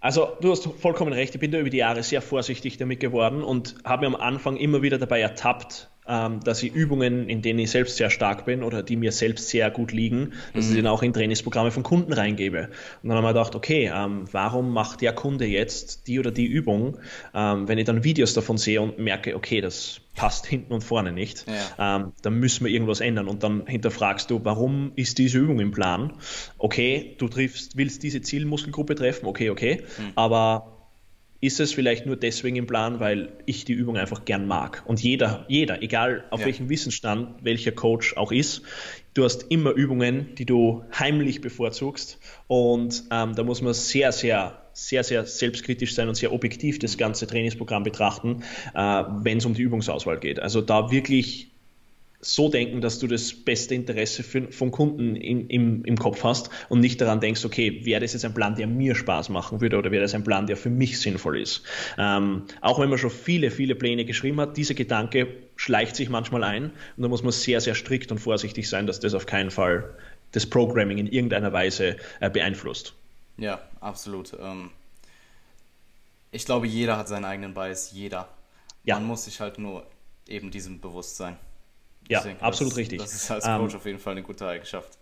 [0.00, 3.44] Also du hast vollkommen recht, ich bin da über die Jahre sehr vorsichtig damit geworden
[3.44, 7.58] und habe mir am Anfang immer wieder dabei ertappt, ähm, dass ich Übungen, in denen
[7.60, 10.70] ich selbst sehr stark bin oder die mir selbst sehr gut liegen, dass mhm.
[10.70, 12.68] ich dann auch in Trainingsprogramme von Kunden reingebe.
[13.02, 16.46] Und dann haben wir gedacht, okay, ähm, warum macht der Kunde jetzt die oder die
[16.46, 16.98] Übung,
[17.34, 21.12] ähm, wenn ich dann Videos davon sehe und merke, okay, das passt hinten und vorne
[21.12, 21.96] nicht, ja.
[21.96, 23.28] ähm, dann müssen wir irgendwas ändern.
[23.28, 26.12] Und dann hinterfragst du, warum ist diese Übung im Plan?
[26.58, 30.12] Okay, du triffst, willst diese Zielmuskelgruppe treffen, okay, okay, mhm.
[30.14, 30.71] aber
[31.42, 34.84] ist es vielleicht nur deswegen im Plan, weil ich die Übung einfach gern mag.
[34.86, 36.46] Und jeder, jeder, egal auf ja.
[36.46, 38.62] welchem Wissensstand welcher Coach auch ist,
[39.14, 42.20] du hast immer Übungen, die du heimlich bevorzugst.
[42.46, 46.96] Und ähm, da muss man sehr, sehr, sehr, sehr selbstkritisch sein und sehr objektiv das
[46.96, 50.38] ganze Trainingsprogramm betrachten, äh, wenn es um die Übungsauswahl geht.
[50.38, 51.51] Also da wirklich
[52.24, 56.50] so denken, dass du das beste Interesse für, vom Kunden in, im, im Kopf hast
[56.68, 59.76] und nicht daran denkst, okay, wäre das jetzt ein Plan, der mir Spaß machen würde
[59.76, 61.64] oder wäre das ein Plan, der für mich sinnvoll ist.
[61.98, 66.44] Ähm, auch wenn man schon viele, viele Pläne geschrieben hat, dieser Gedanke schleicht sich manchmal
[66.44, 69.50] ein und da muss man sehr, sehr strikt und vorsichtig sein, dass das auf keinen
[69.50, 69.90] Fall
[70.30, 72.94] das Programming in irgendeiner Weise äh, beeinflusst.
[73.36, 74.32] Ja, absolut.
[74.40, 74.70] Ähm,
[76.30, 78.28] ich glaube, jeder hat seinen eigenen Bias, jeder.
[78.84, 78.94] Ja.
[78.94, 79.84] Man muss sich halt nur
[80.28, 81.36] eben diesem bewusst sein.
[82.08, 82.98] Ja, denke, absolut das, richtig.
[83.00, 84.98] Das ist als Coach ähm, auf jeden Fall eine gute Eigenschaft.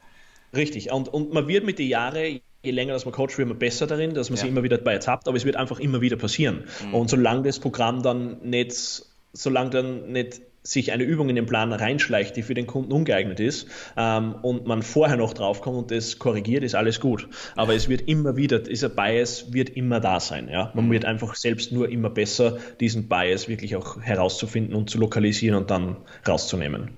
[0.55, 0.91] Richtig.
[0.91, 3.87] Und, und man wird mit den Jahren, je länger dass man coacht, wird man besser
[3.87, 4.43] darin, dass man ja.
[4.43, 6.65] sich immer wieder dabei ertappt, aber es wird einfach immer wieder passieren.
[6.85, 6.95] Mhm.
[6.95, 8.75] Und solange das Programm dann nicht,
[9.33, 13.41] solange dann nicht sich eine Übung in den Plan reinschleicht, die für den Kunden ungeeignet
[13.41, 17.29] ist ähm, und man vorher noch draufkommt und das korrigiert, ist alles gut.
[17.57, 20.49] Aber es wird immer wieder, dieser Bias wird immer da sein.
[20.49, 20.71] Ja?
[20.75, 20.93] Man mhm.
[20.93, 25.73] wird einfach selbst nur immer besser, diesen Bias wirklich auch herauszufinden und zu lokalisieren und
[25.73, 26.93] dann rauszunehmen.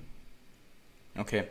[1.17, 1.45] Okay.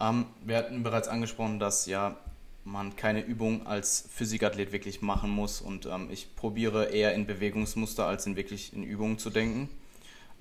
[0.00, 2.16] Ähm, wir hatten bereits angesprochen, dass ja
[2.64, 8.04] man keine Übung als Physikathlet wirklich machen muss und ähm, ich probiere eher in Bewegungsmuster
[8.04, 9.68] als in wirklich in Übungen zu denken.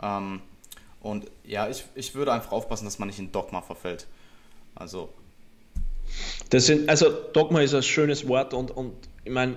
[0.02, 0.42] Ähm,
[1.06, 4.08] und ja, ich, ich würde einfach aufpassen, dass man nicht in Dogma verfällt.
[4.74, 5.10] Also.
[6.50, 9.56] Das sind, also Dogma ist ein schönes Wort und, und ich meine,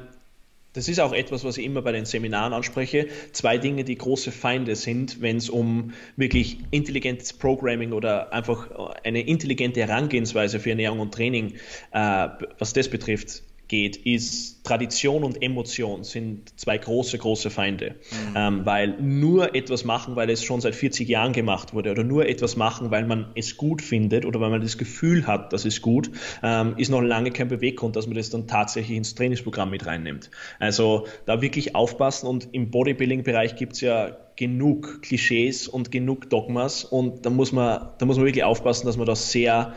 [0.75, 3.09] das ist auch etwas, was ich immer bei den Seminaren anspreche.
[3.33, 8.71] Zwei Dinge, die große Feinde sind, wenn es um wirklich intelligentes Programming oder einfach
[9.03, 11.55] eine intelligente Herangehensweise für Ernährung und Training,
[11.93, 17.95] äh, was das betrifft, geht, ist Tradition und Emotion sind zwei große, große Feinde.
[18.11, 18.35] Mhm.
[18.37, 22.27] Ähm, weil nur etwas machen, weil es schon seit 40 Jahren gemacht wurde oder nur
[22.27, 25.83] etwas machen, weil man es gut findet oder weil man das Gefühl hat, das ist
[25.83, 26.11] gut,
[26.43, 30.31] ähm, ist noch lange kein Beweggrund, dass man das dann tatsächlich ins Trainingsprogramm mit reinnimmt.
[30.59, 36.85] Also da wirklich aufpassen und im Bodybuilding-Bereich gibt es ja genug Klischees und genug Dogmas
[36.85, 39.75] und da muss man, da muss man wirklich aufpassen, dass man das sehr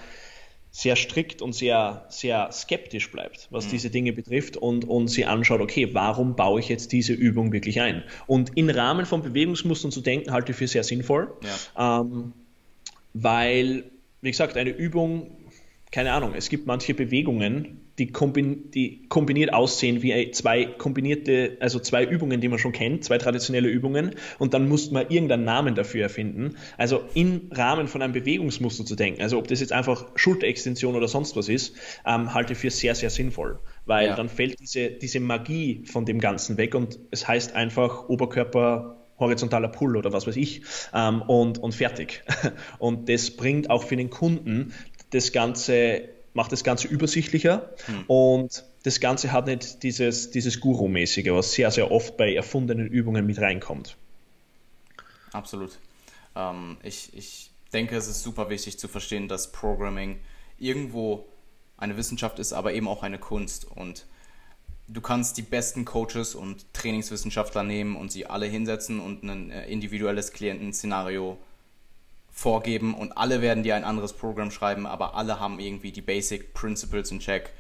[0.72, 3.72] sehr strikt und sehr, sehr skeptisch bleibt, was mhm.
[3.72, 7.82] diese Dinge betrifft und, und sie anschaut, okay, warum baue ich jetzt diese Übung wirklich
[7.82, 8.04] ein?
[8.26, 11.34] Und im Rahmen von Bewegungsmustern zu denken, halte ich für sehr sinnvoll,
[11.76, 12.00] ja.
[12.02, 12.32] ähm,
[13.14, 13.84] weil,
[14.22, 15.32] wie gesagt, eine Übung,
[15.92, 21.80] keine Ahnung, es gibt manche Bewegungen, die, kombin die kombiniert aussehen wie zwei kombinierte, also
[21.80, 25.76] zwei Übungen, die man schon kennt, zwei traditionelle Übungen und dann muss man irgendeinen Namen
[25.76, 26.56] dafür erfinden.
[26.78, 31.08] Also im Rahmen von einem Bewegungsmuster zu denken, also ob das jetzt einfach Schulterextension oder
[31.08, 31.76] sonst was ist,
[32.06, 34.16] ähm, halte ich für sehr, sehr sinnvoll, weil ja.
[34.16, 39.68] dann fällt diese, diese Magie von dem Ganzen weg und es heißt einfach Oberkörper horizontaler
[39.68, 42.24] Pull oder was weiß ich ähm, und, und fertig.
[42.80, 44.74] Und das bringt auch für den Kunden
[45.12, 48.04] das Ganze macht das Ganze übersichtlicher hm.
[48.08, 53.26] und das Ganze hat nicht dieses, dieses Guru-mäßige, was sehr, sehr oft bei erfundenen Übungen
[53.26, 53.98] mit reinkommt.
[55.34, 55.78] Absolut.
[56.36, 60.20] Ähm, ich, ich denke, es ist super wichtig zu verstehen, dass Programming
[60.58, 61.26] irgendwo
[61.78, 63.66] eine Wissenschaft ist, aber eben auch eine Kunst.
[63.66, 64.06] Und
[64.88, 69.68] du kannst die besten Coaches und Trainingswissenschaftler nehmen und sie alle hinsetzen und ein äh,
[69.68, 71.38] individuelles Klientenszenario
[72.32, 76.54] vorgeben und alle werden dir ein anderes Programm schreiben, aber alle haben irgendwie die Basic
[76.54, 77.52] Principles in Check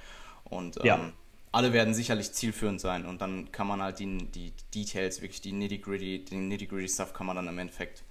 [0.45, 1.12] und ähm, ja.
[1.51, 5.51] alle werden sicherlich zielführend sein und dann kann man halt die, die Details, wirklich die
[5.51, 8.03] nitty-gritty, den nitty-gritty Stuff kann man dann im Endeffekt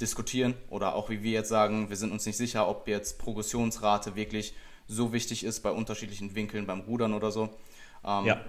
[0.00, 4.14] diskutieren oder auch wie wir jetzt sagen, wir sind uns nicht sicher, ob jetzt Progressionsrate
[4.14, 4.54] wirklich
[4.86, 7.50] so wichtig ist bei unterschiedlichen Winkeln beim Rudern oder so.
[8.04, 8.40] Ähm, ja.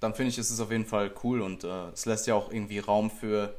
[0.00, 2.50] Dann finde ich, ist es auf jeden Fall cool und äh, es lässt ja auch
[2.50, 3.54] irgendwie Raum für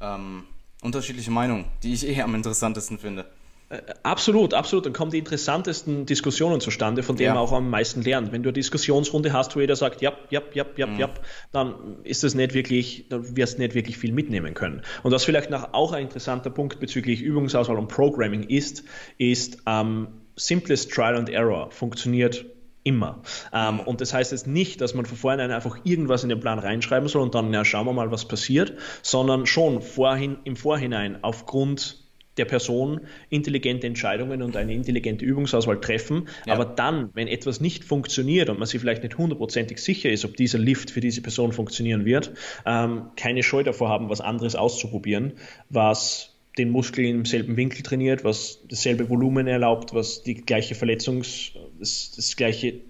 [0.00, 0.44] ähm,
[0.82, 3.26] unterschiedliche Meinungen, die ich eh am interessantesten finde.
[3.68, 4.86] Äh, absolut, absolut.
[4.86, 7.34] Dann kommen die interessantesten Diskussionen zustande, von denen ja.
[7.34, 8.30] man auch am meisten lernt.
[8.30, 10.98] Wenn du eine Diskussionsrunde hast, wo jeder sagt, ja, ja, ja, ja, mhm.
[10.98, 11.10] ja,
[11.50, 14.82] dann ist das nicht wirklich, dann wirst du nicht wirklich viel mitnehmen können.
[15.02, 18.84] Und was vielleicht noch auch ein interessanter Punkt bezüglich Übungsauswahl und Programming ist,
[19.18, 22.44] ist ähm, simples Trial and Error funktioniert
[22.86, 23.20] Immer.
[23.52, 26.60] Ähm, und das heißt jetzt nicht, dass man von vornherein einfach irgendwas in den Plan
[26.60, 31.18] reinschreiben soll und dann, ja, schauen wir mal, was passiert, sondern schon vorhin, im Vorhinein
[31.24, 36.28] aufgrund der Person intelligente Entscheidungen und eine intelligente Übungsauswahl treffen.
[36.46, 36.52] Ja.
[36.52, 40.36] Aber dann, wenn etwas nicht funktioniert und man sich vielleicht nicht hundertprozentig sicher ist, ob
[40.36, 42.34] dieser Lift für diese Person funktionieren wird,
[42.66, 45.32] ähm, keine Scheu davor haben, was anderes auszuprobieren,
[45.70, 51.52] was den Muskel im selben Winkel trainiert, was dasselbe Volumen erlaubt, was die gleiche Verletzungs,
[51.78, 52.80] das, das gleiche,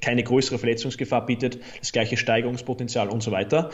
[0.00, 3.70] keine größere Verletzungsgefahr bietet, das gleiche Steigerungspotenzial und so weiter.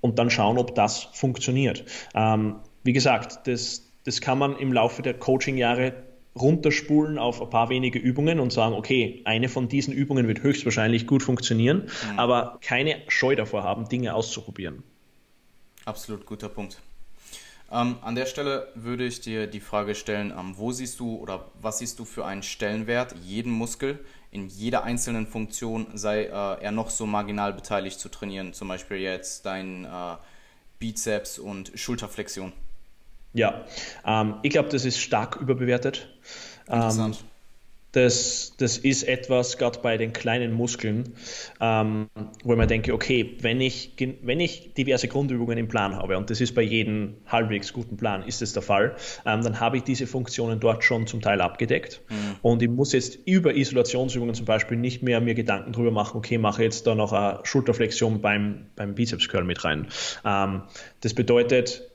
[0.00, 1.84] Und dann schauen, ob das funktioniert.
[2.14, 5.94] Ähm, wie gesagt, das, das kann man im Laufe der Coaching-Jahre
[6.36, 11.06] runterspulen auf ein paar wenige Übungen und sagen, okay, eine von diesen Übungen wird höchstwahrscheinlich
[11.06, 12.18] gut funktionieren, mhm.
[12.18, 14.82] aber keine Scheu davor haben, Dinge auszuprobieren.
[15.84, 16.80] Absolut guter Punkt.
[17.74, 21.46] Ähm, an der Stelle würde ich dir die Frage stellen, ähm, wo siehst du oder
[21.60, 23.98] was siehst du für einen Stellenwert jeden Muskel
[24.30, 28.98] in jeder einzelnen Funktion, sei äh, er noch so marginal beteiligt zu trainieren, zum Beispiel
[28.98, 29.88] jetzt dein äh,
[30.78, 32.52] Bizeps und Schulterflexion?
[33.32, 33.64] Ja,
[34.06, 36.08] ähm, ich glaube, das ist stark überbewertet.
[36.66, 37.24] Interessant.
[37.94, 41.14] Das, das ist etwas, gerade bei den kleinen Muskeln,
[41.60, 42.08] ähm,
[42.42, 46.40] wo man denke, okay, wenn ich, wenn ich diverse Grundübungen im Plan habe, und das
[46.40, 50.08] ist bei jedem halbwegs guten Plan, ist das der Fall, ähm, dann habe ich diese
[50.08, 52.00] Funktionen dort schon zum Teil abgedeckt.
[52.10, 52.14] Mhm.
[52.42, 56.36] Und ich muss jetzt über Isolationsübungen zum Beispiel nicht mehr mir Gedanken darüber machen, okay,
[56.36, 59.86] mache jetzt da noch eine Schulterflexion beim, beim Bizeps Curl mit rein.
[60.24, 60.62] Ähm,
[61.00, 61.93] das bedeutet,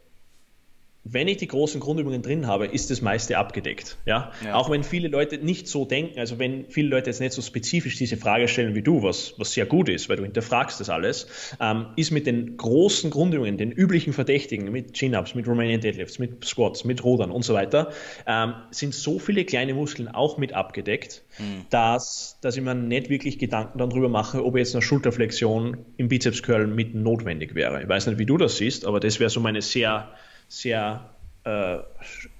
[1.05, 3.97] wenn ich die großen Grundübungen drin habe, ist das meiste abgedeckt.
[4.05, 4.31] Ja?
[4.43, 4.53] ja?
[4.53, 7.95] Auch wenn viele Leute nicht so denken, also wenn viele Leute jetzt nicht so spezifisch
[7.95, 11.27] diese Frage stellen wie du, was, was sehr gut ist, weil du hinterfragst das alles,
[11.61, 16.43] ähm, ist mit den großen Grundübungen, den üblichen Verdächtigen, mit Chin-Ups, mit Romanian Deadlifts, mit
[16.43, 17.91] Squats, mit Rudern und so weiter,
[18.27, 21.65] ähm, sind so viele kleine Muskeln auch mit abgedeckt, mhm.
[21.69, 26.67] dass, dass ich mir nicht wirklich Gedanken darüber mache, ob jetzt eine Schulterflexion im Bizeps-Curl
[26.67, 27.81] mit notwendig wäre.
[27.81, 30.09] Ich weiß nicht, wie du das siehst, aber das wäre so meine sehr
[30.49, 31.09] sehr,
[31.45, 31.77] äh,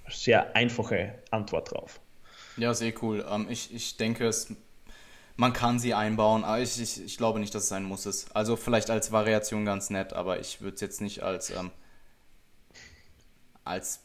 [0.09, 2.01] sehr einfache Antwort drauf.
[2.57, 3.25] Ja, sehr cool.
[3.29, 4.53] Ähm, ich, ich denke, es,
[5.37, 8.05] man kann sie einbauen, aber ich, ich, ich glaube nicht, dass es sein muss.
[8.05, 8.35] Ist.
[8.35, 11.71] Also vielleicht als Variation ganz nett, aber ich würde es jetzt nicht als, ähm,
[13.63, 14.01] als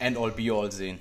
[0.00, 0.98] End-all, Be-all sehen.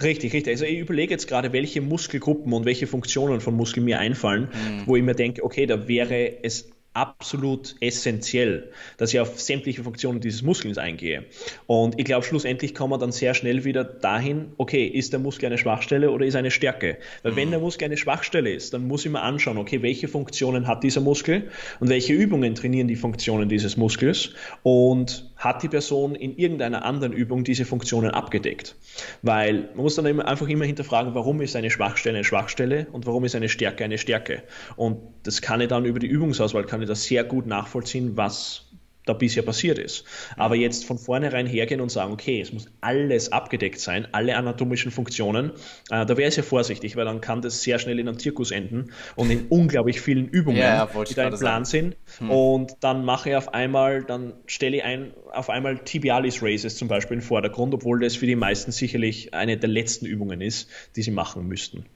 [0.00, 0.52] Richtig, richtig.
[0.52, 4.86] Also ich überlege jetzt gerade, welche Muskelgruppen und welche Funktionen von Muskeln mir einfallen, mhm.
[4.86, 10.20] wo ich mir denke, okay, da wäre es absolut essentiell, dass ich auf sämtliche Funktionen
[10.20, 11.24] dieses Muskels eingehe.
[11.66, 15.46] Und ich glaube, schlussendlich kommen wir dann sehr schnell wieder dahin, okay, ist der Muskel
[15.46, 16.98] eine Schwachstelle oder ist eine Stärke?
[17.22, 17.52] Weil wenn mhm.
[17.52, 21.00] der Muskel eine Schwachstelle ist, dann muss ich mir anschauen, okay, welche Funktionen hat dieser
[21.00, 21.50] Muskel
[21.80, 27.12] und welche Übungen trainieren die Funktionen dieses Muskels und hat die Person in irgendeiner anderen
[27.12, 28.76] Übung diese Funktionen abgedeckt?
[29.22, 33.06] Weil man muss dann immer, einfach immer hinterfragen, warum ist eine Schwachstelle eine Schwachstelle und
[33.06, 34.42] warum ist eine Stärke eine Stärke?
[34.76, 38.70] Und das kann ich dann über die Übungsauswahl, kann ich das sehr gut nachvollziehen, was
[39.06, 40.04] da bisher passiert ist.
[40.36, 44.90] Aber jetzt von vornherein hergehen und sagen, okay, es muss alles abgedeckt sein, alle anatomischen
[44.90, 45.52] Funktionen,
[45.90, 48.50] äh, da wäre ich sehr vorsichtig, weil dann kann das sehr schnell in einem Zirkus
[48.50, 51.94] enden und in unglaublich vielen Übungen, ja, ja, die da im Plan sagen.
[51.94, 51.96] sind.
[52.18, 52.30] Hm.
[52.30, 56.88] Und dann mache ich auf einmal, dann stelle ich ein, auf einmal Tibialis Races zum
[56.88, 60.68] Beispiel in den Vordergrund, obwohl das für die meisten sicherlich eine der letzten Übungen ist,
[60.96, 61.86] die sie machen müssten.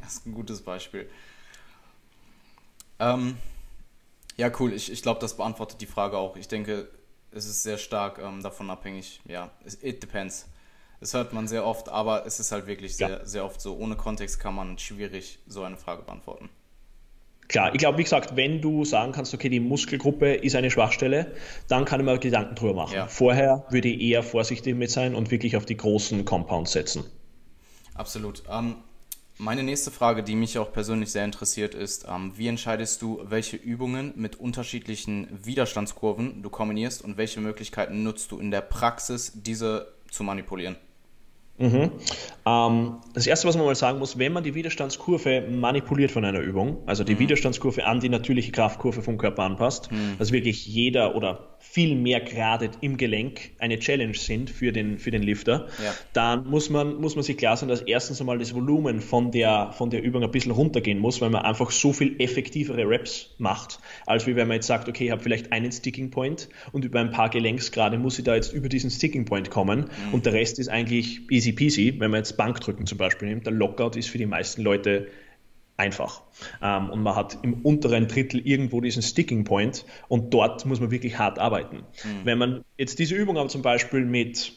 [0.00, 1.08] Das ist ein gutes Beispiel.
[3.00, 3.36] Ähm,
[4.36, 4.72] ja, cool.
[4.72, 6.36] Ich, ich glaube, das beantwortet die Frage auch.
[6.36, 6.88] Ich denke,
[7.32, 9.20] es ist sehr stark ähm, davon abhängig.
[9.26, 9.50] Ja,
[9.82, 10.48] it depends.
[11.00, 13.26] Das hört man sehr oft, aber es ist halt wirklich sehr, ja.
[13.26, 13.76] sehr oft so.
[13.76, 16.50] Ohne Kontext kann man schwierig so eine Frage beantworten.
[17.48, 21.34] Klar, ich glaube, wie gesagt, wenn du sagen kannst, okay, die Muskelgruppe ist eine Schwachstelle,
[21.66, 22.94] dann kann ich mir Gedanken drüber machen.
[22.94, 23.08] Ja.
[23.08, 27.04] Vorher würde ich eher vorsichtig mit sein und wirklich auf die großen Compounds setzen.
[27.94, 28.44] Absolut.
[28.48, 28.76] Ähm,
[29.40, 33.56] meine nächste Frage, die mich auch persönlich sehr interessiert, ist, ähm, wie entscheidest du, welche
[33.56, 39.94] Übungen mit unterschiedlichen Widerstandskurven du kombinierst und welche Möglichkeiten nutzt du in der Praxis, diese
[40.10, 40.76] zu manipulieren?
[41.56, 41.90] Mhm.
[42.46, 46.40] Ähm, das erste, was man mal sagen muss, wenn man die Widerstandskurve manipuliert von einer
[46.40, 47.20] Übung, also die mhm.
[47.20, 50.16] Widerstandskurve an die natürliche Kraftkurve vom Körper anpasst, mhm.
[50.18, 55.10] dass wirklich jeder oder viel mehr Grade im Gelenk eine Challenge sind für den, für
[55.10, 55.94] den Lifter, ja.
[56.14, 59.70] dann muss man, muss man sich klar sein, dass erstens einmal das Volumen von der,
[59.72, 63.78] von der Übung ein bisschen runtergehen muss, weil man einfach so viel effektivere Reps macht,
[64.06, 66.98] als wie wenn man jetzt sagt, okay, ich habe vielleicht einen Sticking Point und über
[66.98, 70.14] ein paar Gelenksgrade muss ich da jetzt über diesen Sticking Point kommen mhm.
[70.14, 73.44] und der Rest ist eigentlich easy peasy, wenn man jetzt Bankdrücken zum Beispiel nimmt.
[73.44, 75.08] Der Lockout ist für die meisten Leute
[75.80, 76.22] einfach.
[76.62, 80.90] Ähm, und man hat im unteren Drittel irgendwo diesen Sticking Point und dort muss man
[80.90, 81.78] wirklich hart arbeiten.
[82.04, 82.20] Mhm.
[82.24, 84.52] Wenn man jetzt diese Übung aber zum Beispiel mit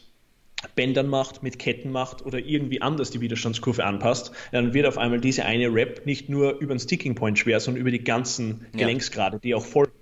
[0.75, 5.19] Bändern macht, mit Ketten macht oder irgendwie anders die Widerstandskurve anpasst, dann wird auf einmal
[5.19, 9.39] diese eine Rep nicht nur über den Sticking Point schwer, sondern über die ganzen Gelenksgrade,
[9.39, 9.93] die auch folgen.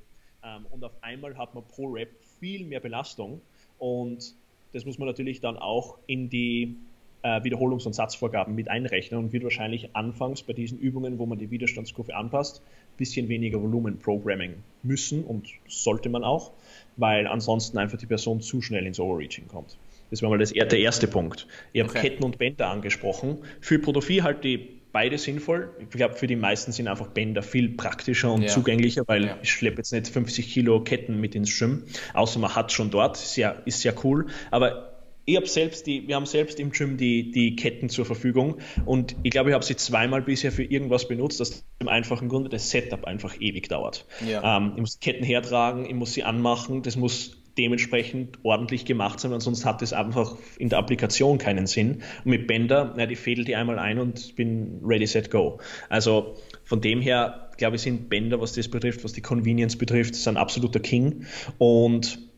[0.43, 3.41] Ähm, und auf einmal hat man pro Rep viel mehr Belastung
[3.79, 4.36] und
[4.73, 6.77] das muss man natürlich dann auch in die
[7.23, 11.38] äh, Wiederholungs- und Satzvorgaben mit einrechnen und wird wahrscheinlich anfangs bei diesen Übungen, wo man
[11.38, 16.51] die Widerstandskurve anpasst, ein bisschen weniger Volumen Programming müssen und sollte man auch,
[16.97, 19.77] weil ansonsten einfach die Person zu schnell ins Overreaching kommt.
[20.10, 21.47] Das war mal das, der erste Punkt.
[21.75, 22.01] Habe okay.
[22.01, 23.38] Ketten und Bänder angesprochen.
[23.62, 25.69] Für Hypertrophie halt die beide sinnvoll.
[25.79, 28.47] Ich glaube, für die meisten sind einfach Bänder viel praktischer und ja.
[28.49, 29.38] zugänglicher, weil ja.
[29.41, 33.15] ich schleppe jetzt nicht 50 Kilo Ketten mit ins Gym, außer man hat schon dort,
[33.17, 34.27] ist ja, ist sehr cool.
[34.51, 34.90] Aber
[35.32, 39.15] ich habe selbst die, wir haben selbst im Gym die, die Ketten zur Verfügung und
[39.24, 42.70] ich glaube, ich habe sie zweimal bisher für irgendwas benutzt, dass im einfachen Grunde das
[42.70, 44.06] Setup einfach ewig dauert.
[44.28, 44.58] Ja.
[44.58, 49.32] Ähm, ich muss Ketten hertragen, ich muss sie anmachen, das muss dementsprechend ordentlich gemacht sein,
[49.32, 52.02] weil sonst hat es einfach in der Applikation keinen Sinn.
[52.24, 55.60] Und mit Bänder, ja, die fädelt die einmal ein und bin ready, set, go.
[55.89, 60.15] Also von dem her, glaube ich, sind Bänder, was das betrifft, was die Convenience betrifft,
[60.28, 61.26] ein absoluter King.
[61.58, 62.31] Und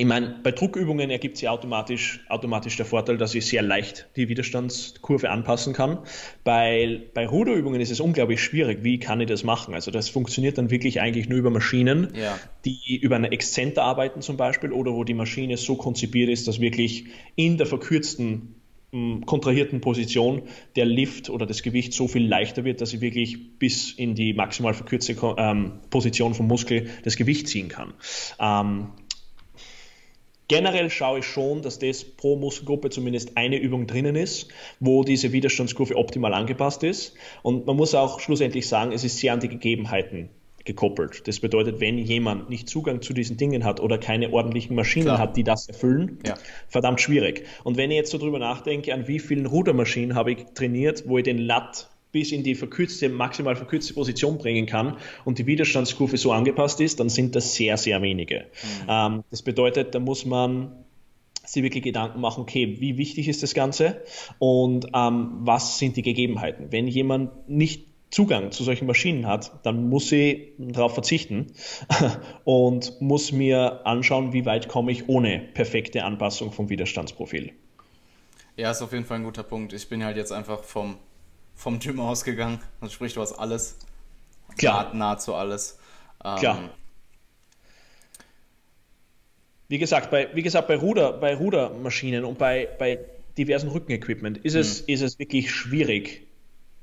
[0.00, 4.28] ich meine, bei Druckübungen ergibt sich automatisch, automatisch der Vorteil, dass ich sehr leicht die
[4.28, 5.98] Widerstandskurve anpassen kann.
[6.44, 8.84] Bei, bei Ruderübungen ist es unglaublich schwierig.
[8.84, 9.74] Wie kann ich das machen?
[9.74, 12.38] Also das funktioniert dann wirklich eigentlich nur über Maschinen, ja.
[12.64, 16.60] die über eine Exzenter arbeiten zum Beispiel oder wo die Maschine so konzipiert ist, dass
[16.60, 18.54] wirklich in der verkürzten
[18.92, 20.42] hm, kontrahierten Position
[20.76, 24.32] der Lift oder das Gewicht so viel leichter wird, dass ich wirklich bis in die
[24.32, 27.94] maximal verkürzte ähm, Position vom Muskel das Gewicht ziehen kann.
[28.38, 28.92] Ähm,
[30.48, 34.48] Generell schaue ich schon, dass das pro Muskelgruppe zumindest eine Übung drinnen ist,
[34.80, 37.14] wo diese Widerstandskurve optimal angepasst ist.
[37.42, 40.30] Und man muss auch schlussendlich sagen, es ist sehr an die Gegebenheiten
[40.64, 41.26] gekoppelt.
[41.28, 45.18] Das bedeutet, wenn jemand nicht Zugang zu diesen Dingen hat oder keine ordentlichen Maschinen Klar.
[45.18, 46.34] hat, die das erfüllen, ja.
[46.68, 47.44] verdammt schwierig.
[47.64, 51.18] Und wenn ich jetzt so drüber nachdenke, an wie vielen Rudermaschinen habe ich trainiert, wo
[51.18, 56.16] ich den Lat bis in die verkürzte, maximal verkürzte Position bringen kann und die Widerstandskurve
[56.16, 58.38] so angepasst ist, dann sind das sehr, sehr wenige.
[58.40, 58.88] Mhm.
[58.88, 60.72] Ähm, das bedeutet, da muss man
[61.46, 64.02] sich wirklich Gedanken machen, okay, wie wichtig ist das Ganze
[64.40, 66.72] und ähm, was sind die Gegebenheiten.
[66.72, 71.52] Wenn jemand nicht Zugang zu solchen Maschinen hat, dann muss ich darauf verzichten
[72.44, 77.52] und muss mir anschauen, wie weit komme ich ohne perfekte Anpassung vom Widerstandsprofil.
[78.56, 79.72] Ja, ist auf jeden Fall ein guter Punkt.
[79.72, 80.96] Ich bin halt jetzt einfach vom,
[81.58, 82.60] vom Gym ausgegangen.
[82.80, 83.76] Also sprich, du hast alles.
[84.56, 84.94] Klar.
[84.94, 85.78] nahezu alles.
[86.24, 86.70] Ähm, Klar.
[89.68, 93.00] Wie gesagt, bei, wie gesagt, bei, Ruder, bei Rudermaschinen und bei, bei
[93.36, 94.94] diversen Rückenequipment ist es, mhm.
[94.94, 96.26] ist es wirklich schwierig,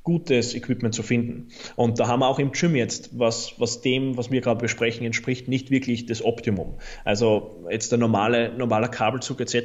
[0.06, 1.50] gutes Equipment zu finden.
[1.76, 5.06] Und da haben wir auch im Gym jetzt, was, was dem, was wir gerade besprechen,
[5.06, 6.76] entspricht, nicht wirklich das Optimum.
[7.04, 9.56] Also jetzt der normale, normaler Kabelzug etc.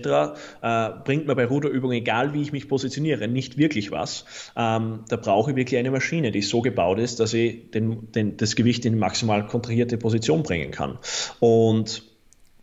[0.62, 4.24] Äh, bringt mir bei Ruderübungen, egal wie ich mich positioniere, nicht wirklich was.
[4.56, 8.38] Ähm, da brauche ich wirklich eine Maschine, die so gebaut ist, dass ich den, den,
[8.38, 10.98] das Gewicht in maximal kontrahierte Position bringen kann.
[11.38, 12.02] Und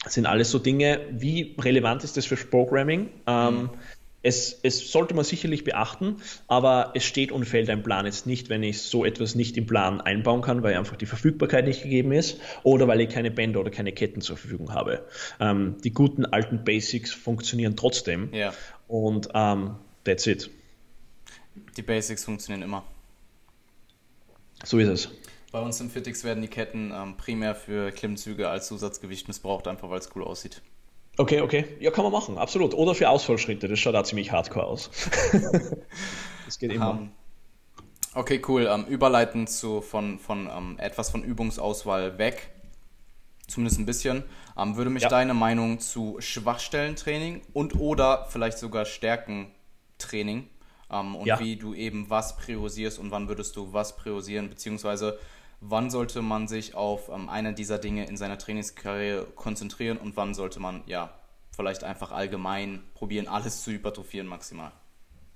[0.04, 3.10] das sind alles so Dinge, wie relevant ist das fürs Programming?
[3.28, 3.70] Ähm, mhm
[4.28, 6.18] es, es, sollte man sicherlich beachten,
[6.48, 9.66] aber es steht und fällt ein Plan jetzt nicht, wenn ich so etwas nicht im
[9.66, 13.62] Plan einbauen kann, weil einfach die Verfügbarkeit nicht gegeben ist oder weil ich keine Bänder
[13.62, 15.06] oder keine Ketten zur Verfügung habe.
[15.40, 18.54] Ähm, die guten alten Basics funktionieren trotzdem ja.
[18.90, 20.50] und ähm, that's it.
[21.78, 22.84] Die Basics funktionieren immer.
[24.66, 25.10] So ist es.
[25.54, 29.90] Bei uns im Fitix werden die Ketten ähm, primär für Klimmzüge als Zusatzgewicht missbraucht, einfach
[29.90, 30.62] weil es cool aussieht.
[31.18, 31.66] Okay, okay.
[31.80, 32.76] Ja, kann man machen, absolut.
[32.76, 34.92] Oder für Ausfallschritte, das schaut da ziemlich hardcore aus.
[36.46, 36.92] das geht immer.
[36.92, 37.12] Um, ähm,
[38.14, 38.68] okay, cool.
[38.68, 42.52] Um, ähm, überleiten zu, von, von um, ähm, etwas von Übungsauswahl weg,
[43.48, 44.24] zumindest ein bisschen,
[44.56, 45.10] würde mich ja.
[45.10, 50.50] deine Meinung zu Schwachstellentraining und oder vielleicht sogar Stärkentraining
[50.90, 51.40] und ja.
[51.40, 55.20] wie du eben was priorisierst und wann würdest du was priorisieren, beziehungsweise
[55.60, 60.34] wann sollte man sich auf ähm, eine dieser Dinge in seiner Trainingskarriere konzentrieren und wann
[60.34, 61.12] sollte man ja
[61.56, 64.72] vielleicht einfach allgemein probieren, alles zu hypertrophieren maximal.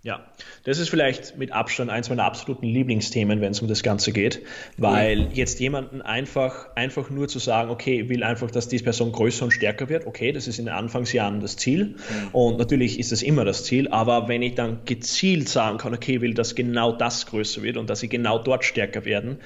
[0.04, 0.26] Ja,
[0.64, 4.42] das ist vielleicht mit Abstand eins meiner absoluten Lieblingsthemen, wenn es um das Ganze geht,
[4.78, 9.46] weil jetzt jemanden einfach, einfach nur zu sagen, okay, will einfach, dass diese Person größer
[9.46, 12.30] und stärker wird, okay, das ist in den Anfangsjahren das Ziel mhm.
[12.32, 16.20] und natürlich ist das immer das Ziel, aber wenn ich dann gezielt sagen kann, okay,
[16.20, 19.38] will, dass genau das größer wird und dass sie genau dort stärker werden,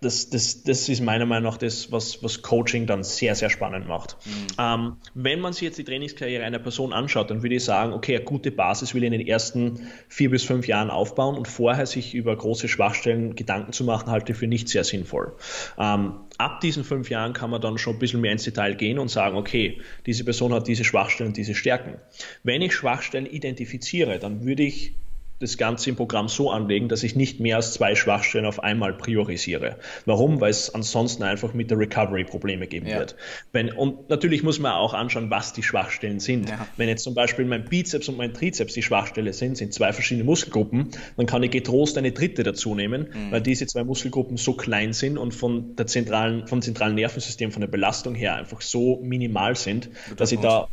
[0.00, 3.86] das, das, das ist meiner Meinung nach das, was, was Coaching dann sehr, sehr spannend
[3.86, 4.16] macht.
[4.24, 4.46] Mhm.
[4.58, 8.16] Ähm, wenn man sich jetzt die Trainingskarriere einer Person anschaut, dann würde ich sagen, okay,
[8.16, 11.84] eine gute Basis will ich in den ersten vier bis fünf Jahren aufbauen und vorher
[11.84, 15.36] sich über große Schwachstellen Gedanken zu machen, halte ich für nicht sehr sinnvoll.
[15.78, 18.98] Ähm, ab diesen fünf Jahren kann man dann schon ein bisschen mehr ins Detail gehen
[18.98, 21.96] und sagen, okay, diese Person hat diese Schwachstellen, diese Stärken.
[22.42, 24.94] Wenn ich Schwachstellen identifiziere, dann würde ich
[25.40, 28.92] das Ganze im Programm so anlegen, dass ich nicht mehr als zwei Schwachstellen auf einmal
[28.92, 29.76] priorisiere.
[30.04, 30.40] Warum?
[30.40, 32.98] Weil es ansonsten einfach mit der Recovery Probleme geben ja.
[32.98, 33.16] wird.
[33.50, 36.50] Wenn, und natürlich muss man auch anschauen, was die Schwachstellen sind.
[36.50, 36.66] Ja.
[36.76, 40.24] Wenn jetzt zum Beispiel mein Bizeps und mein Trizeps die Schwachstelle sind, sind zwei verschiedene
[40.24, 43.32] Muskelgruppen, dann kann ich getrost eine dritte dazu nehmen, mhm.
[43.32, 47.62] weil diese zwei Muskelgruppen so klein sind und von der zentralen, vom zentralen Nervensystem, von
[47.62, 50.68] der Belastung her einfach so minimal sind, Guter dass ich da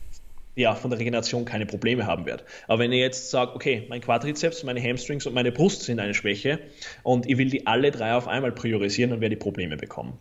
[0.57, 2.43] ja, von der Regeneration keine Probleme haben werde.
[2.67, 6.15] Aber wenn ich jetzt sage, okay, mein Quadrizeps, meine Hamstrings und meine Brust sind eine
[6.15, 6.59] Schwäche
[7.03, 10.17] und ich will die alle drei auf einmal priorisieren, dann werde ich Probleme bekommen.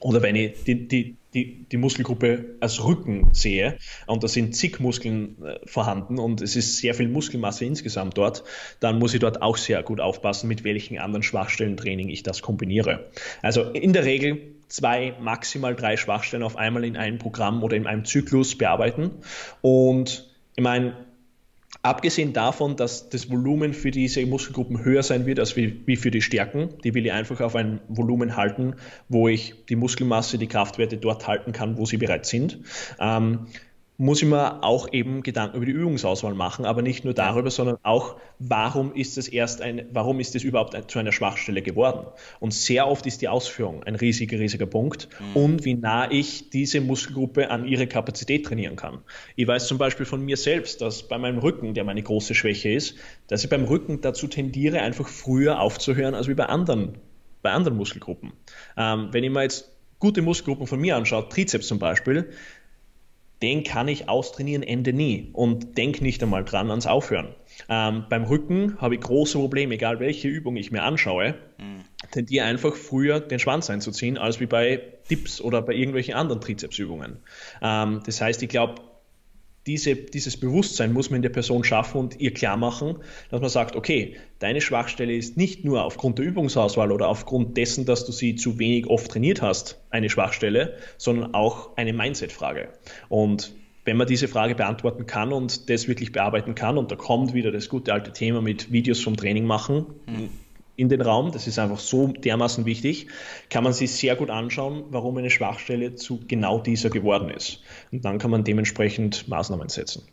[0.00, 4.78] Oder wenn ich die, die, die, die Muskelgruppe als Rücken sehe und da sind zig
[4.78, 8.44] Muskeln äh, vorhanden und es ist sehr viel Muskelmasse insgesamt dort,
[8.80, 13.10] dann muss ich dort auch sehr gut aufpassen, mit welchen anderen Schwachstellentraining ich das kombiniere.
[13.40, 17.86] Also in der Regel zwei, maximal drei Schwachstellen auf einmal in einem Programm oder in
[17.86, 19.10] einem Zyklus bearbeiten.
[19.62, 20.96] Und ich meine,
[21.82, 26.22] abgesehen davon, dass das Volumen für diese Muskelgruppen höher sein wird als wie, für die
[26.22, 28.74] Stärken, die will ich einfach auf ein Volumen halten,
[29.08, 32.58] wo ich die Muskelmasse, die Kraftwerte dort halten kann, wo sie bereits sind.
[32.98, 33.46] Ähm,
[33.98, 37.78] muss ich mir auch eben Gedanken über die Übungsauswahl machen, aber nicht nur darüber, sondern
[37.82, 42.06] auch, warum ist es erst ein, warum ist es überhaupt zu einer Schwachstelle geworden?
[42.38, 45.42] Und sehr oft ist die Ausführung ein riesiger, riesiger Punkt mhm.
[45.42, 48.98] und wie nah ich diese Muskelgruppe an ihre Kapazität trainieren kann.
[49.34, 52.70] Ich weiß zum Beispiel von mir selbst, dass bei meinem Rücken, der meine große Schwäche
[52.70, 52.96] ist,
[53.28, 56.98] dass ich beim Rücken dazu tendiere, einfach früher aufzuhören als wie bei anderen,
[57.42, 58.32] bei anderen Muskelgruppen.
[58.76, 62.30] Ähm, wenn ich mir jetzt gute Muskelgruppen von mir anschaue, Trizeps zum Beispiel,
[63.42, 67.34] den kann ich austrainieren Ende nie und denk nicht einmal dran ans Aufhören.
[67.68, 71.82] Ähm, beim Rücken habe ich große Probleme, egal welche Übung ich mir anschaue, mhm.
[72.10, 77.18] tendiere einfach früher den Schwanz einzuziehen, als wie bei Dips oder bei irgendwelchen anderen Trizepsübungen.
[77.62, 78.76] Ähm, das heißt, ich glaube,
[79.66, 82.96] diese, dieses Bewusstsein muss man in der Person schaffen und ihr klar machen,
[83.30, 87.84] dass man sagt, okay, deine Schwachstelle ist nicht nur aufgrund der Übungsauswahl oder aufgrund dessen,
[87.84, 92.68] dass du sie zu wenig oft trainiert hast, eine Schwachstelle, sondern auch eine Mindset-Frage.
[93.08, 93.54] Und
[93.84, 97.52] wenn man diese Frage beantworten kann und das wirklich bearbeiten kann, und da kommt wieder
[97.52, 100.45] das gute alte Thema mit Videos vom Training machen, mhm
[100.76, 103.08] in den Raum, das ist einfach so dermaßen wichtig,
[103.50, 107.60] kann man sich sehr gut anschauen, warum eine Schwachstelle zu genau dieser geworden ist.
[107.92, 110.06] Und dann kann man dementsprechend Maßnahmen setzen.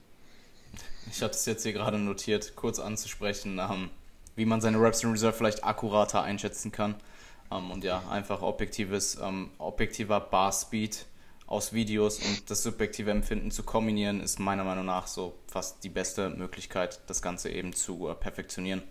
[1.12, 3.90] Ich hatte es jetzt hier gerade notiert, kurz anzusprechen, ähm,
[4.36, 6.96] wie man seine Reps in Reserve vielleicht akkurater einschätzen kann.
[7.52, 11.06] Ähm, und ja, einfach objektives, ähm, objektiver Bar Speed
[11.46, 15.90] aus Videos und das subjektive Empfinden zu kombinieren, ist meiner Meinung nach so fast die
[15.90, 18.82] beste Möglichkeit, das Ganze eben zu äh, perfektionieren.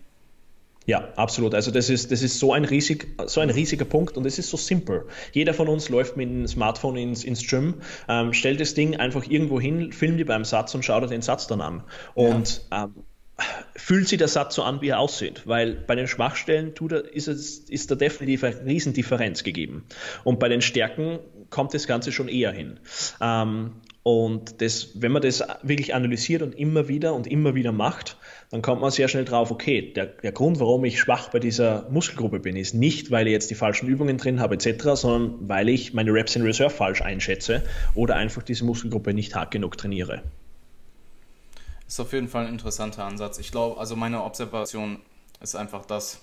[0.85, 1.55] Ja, absolut.
[1.55, 4.49] Also das ist, das ist so ein, riesig, so ein riesiger Punkt und es ist
[4.49, 5.05] so simpel.
[5.31, 7.75] Jeder von uns läuft mit dem Smartphone ins, ins Gym,
[8.09, 11.47] ähm, stellt das Ding einfach irgendwo hin, filmt die beim Satz und schaut den Satz
[11.47, 11.83] dann an.
[12.15, 12.85] Und ja.
[12.85, 12.95] ähm,
[13.75, 15.43] fühlt sich der Satz so an, wie er aussieht.
[15.45, 19.85] Weil bei den Schwachstellen tut er, ist, es, ist da definitiv eine Riesendifferenz gegeben.
[20.23, 21.19] Und bei den Stärken
[21.49, 22.79] kommt das Ganze schon eher hin.
[23.21, 23.73] Ähm,
[24.03, 28.17] und das, wenn man das wirklich analysiert und immer wieder und immer wieder macht,
[28.51, 31.89] dann kommt man sehr schnell drauf, okay, der, der Grund, warum ich schwach bei dieser
[31.89, 35.69] Muskelgruppe bin, ist nicht, weil ich jetzt die falschen Übungen drin habe etc., sondern weil
[35.69, 37.63] ich meine Reps in Reserve falsch einschätze
[37.95, 40.21] oder einfach diese Muskelgruppe nicht hart genug trainiere.
[41.87, 43.39] Ist auf jeden Fall ein interessanter Ansatz.
[43.39, 44.99] Ich glaube, also meine Observation
[45.39, 46.19] ist einfach, dass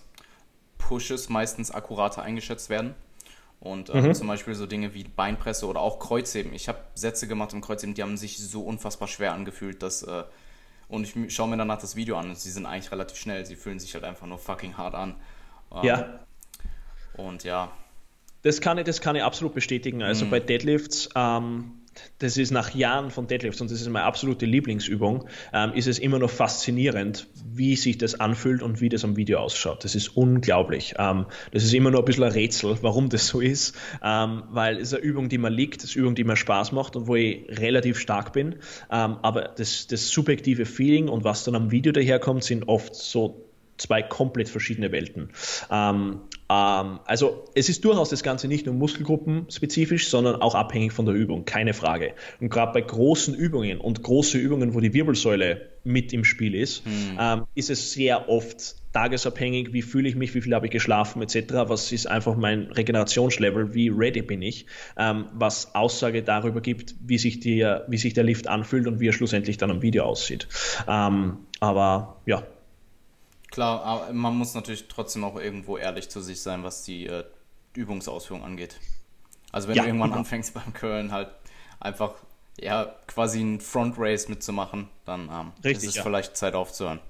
[0.76, 2.94] Pushes meistens akkurater eingeschätzt werden
[3.60, 4.14] und ähm, mhm.
[4.14, 6.54] zum Beispiel so Dinge wie Beinpresse oder auch Kreuzheben.
[6.54, 10.02] Ich habe Sätze gemacht im Kreuzheben, die haben sich so unfassbar schwer angefühlt, dass.
[10.02, 10.24] Äh,
[10.88, 13.46] und ich schaue mir danach das Video an und sie sind eigentlich relativ schnell.
[13.46, 15.14] Sie fühlen sich halt einfach nur fucking hart an.
[15.72, 16.20] Ähm, ja.
[17.14, 17.70] Und ja.
[18.42, 20.02] Das kann ich, das kann ich absolut bestätigen.
[20.02, 20.30] Also mhm.
[20.30, 21.79] bei Deadlifts, ähm,
[22.18, 25.98] das ist nach Jahren von Deadlifts und das ist meine absolute Lieblingsübung, ähm, ist es
[25.98, 29.84] immer noch faszinierend, wie sich das anfühlt und wie das am Video ausschaut.
[29.84, 30.94] Das ist unglaublich.
[30.98, 34.78] Ähm, das ist immer noch ein bisschen ein Rätsel, warum das so ist, ähm, weil
[34.78, 37.06] es eine Übung, die mir liegt, das ist eine Übung, die mir Spaß macht und
[37.06, 38.56] wo ich relativ stark bin.
[38.90, 43.46] Ähm, aber das, das subjektive Feeling und was dann am Video daherkommt, sind oft so
[43.80, 45.30] zwei komplett verschiedene Welten.
[45.70, 46.20] Ähm,
[46.50, 51.44] also es ist durchaus das Ganze nicht nur muskelgruppenspezifisch, sondern auch abhängig von der Übung,
[51.44, 52.12] keine Frage.
[52.40, 56.84] Und gerade bei großen Übungen und große Übungen, wo die Wirbelsäule mit im Spiel ist,
[56.84, 57.18] hm.
[57.20, 61.22] ähm, ist es sehr oft tagesabhängig, wie fühle ich mich, wie viel habe ich geschlafen
[61.22, 64.66] etc., was ist einfach mein Regenerationslevel, wie ready bin ich,
[64.98, 69.06] ähm, was Aussage darüber gibt, wie sich, die, wie sich der Lift anfühlt und wie
[69.06, 70.48] er schlussendlich dann am Video aussieht.
[70.88, 72.42] Ähm, aber ja,
[73.50, 77.24] Klar, aber man muss natürlich trotzdem auch irgendwo ehrlich zu sich sein, was die äh,
[77.74, 78.76] Übungsausführung angeht.
[79.52, 80.20] Also wenn ja, du irgendwann genau.
[80.20, 81.30] anfängst beim Curlen halt
[81.80, 82.14] einfach
[82.60, 86.02] ja quasi ein Front Race mitzumachen, dann ähm, Richtig, ist es ja.
[86.02, 87.00] vielleicht Zeit aufzuhören.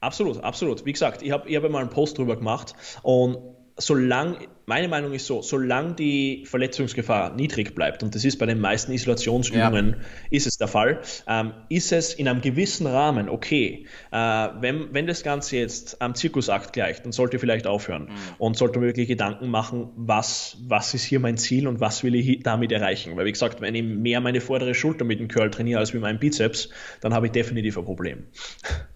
[0.00, 0.84] Absolut, absolut.
[0.84, 3.38] Wie gesagt, ich habe ich hab mal einen Post drüber gemacht und
[3.76, 8.60] solange, meine Meinung ist so, solange die Verletzungsgefahr niedrig bleibt, und das ist bei den
[8.60, 9.96] meisten Isolationsübungen, ja.
[10.30, 13.86] ist es der Fall, ähm, ist es in einem gewissen Rahmen okay.
[14.10, 18.34] Äh, wenn, wenn das Ganze jetzt am Zirkusakt gleicht, dann sollte vielleicht aufhören mhm.
[18.38, 22.42] und sollte wirklich Gedanken machen, was, was ist hier mein Ziel und was will ich
[22.42, 23.16] damit erreichen.
[23.16, 26.02] Weil wie gesagt, wenn ich mehr meine vordere Schulter mit dem Curl trainiere als mit
[26.02, 28.26] meinem Bizeps, dann habe ich definitiv ein Problem.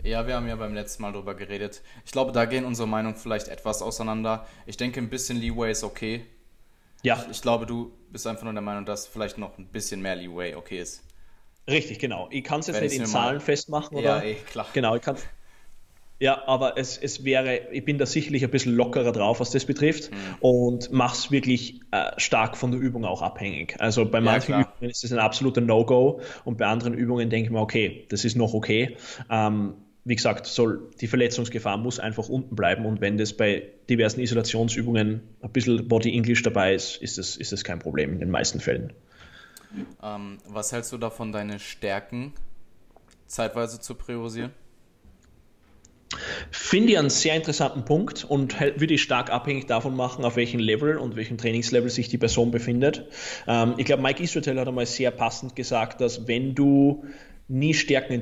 [0.03, 1.83] Ja, wir haben ja beim letzten Mal darüber geredet.
[2.05, 4.47] Ich glaube, da gehen unsere Meinungen vielleicht etwas auseinander.
[4.66, 6.24] Ich denke, ein bisschen Leeway ist okay.
[7.02, 7.22] Ja.
[7.24, 10.16] Ich, ich glaube, du bist einfach nur der Meinung, dass vielleicht noch ein bisschen mehr
[10.16, 11.02] Leeway okay ist.
[11.68, 12.28] Richtig, genau.
[12.30, 13.40] Ich kann es jetzt nicht in Zahlen mal...
[13.40, 14.18] festmachen, oder?
[14.18, 14.66] Ja, eh, klar.
[14.72, 15.16] Genau, ich kann
[16.20, 19.64] ja, aber es, es wäre, ich bin da sicherlich ein bisschen lockerer drauf, was das
[19.64, 20.16] betrifft mhm.
[20.40, 23.76] und mache es wirklich äh, stark von der Übung auch abhängig.
[23.78, 27.46] Also bei manchen ja, Übungen ist es ein absoluter No-Go und bei anderen Übungen denke
[27.46, 28.98] ich mir, okay, das ist noch okay.
[29.30, 29.76] Ähm,
[30.11, 35.20] wie gesagt, soll, die Verletzungsgefahr muss einfach unten bleiben und wenn das bei diversen Isolationsübungen
[35.40, 38.58] ein bisschen Body English dabei ist, ist das, ist das kein Problem in den meisten
[38.58, 38.92] Fällen.
[40.02, 42.32] Ähm, was hältst du davon, deine Stärken
[43.28, 44.50] zeitweise zu priorisieren?
[46.50, 50.58] Finde ich einen sehr interessanten Punkt und würde ich stark abhängig davon machen, auf welchem
[50.58, 53.06] Level und welchem Trainingslevel sich die Person befindet.
[53.46, 57.04] Ähm, ich glaube, Mike Israel hat einmal sehr passend gesagt, dass wenn du
[57.46, 58.12] nie Stärken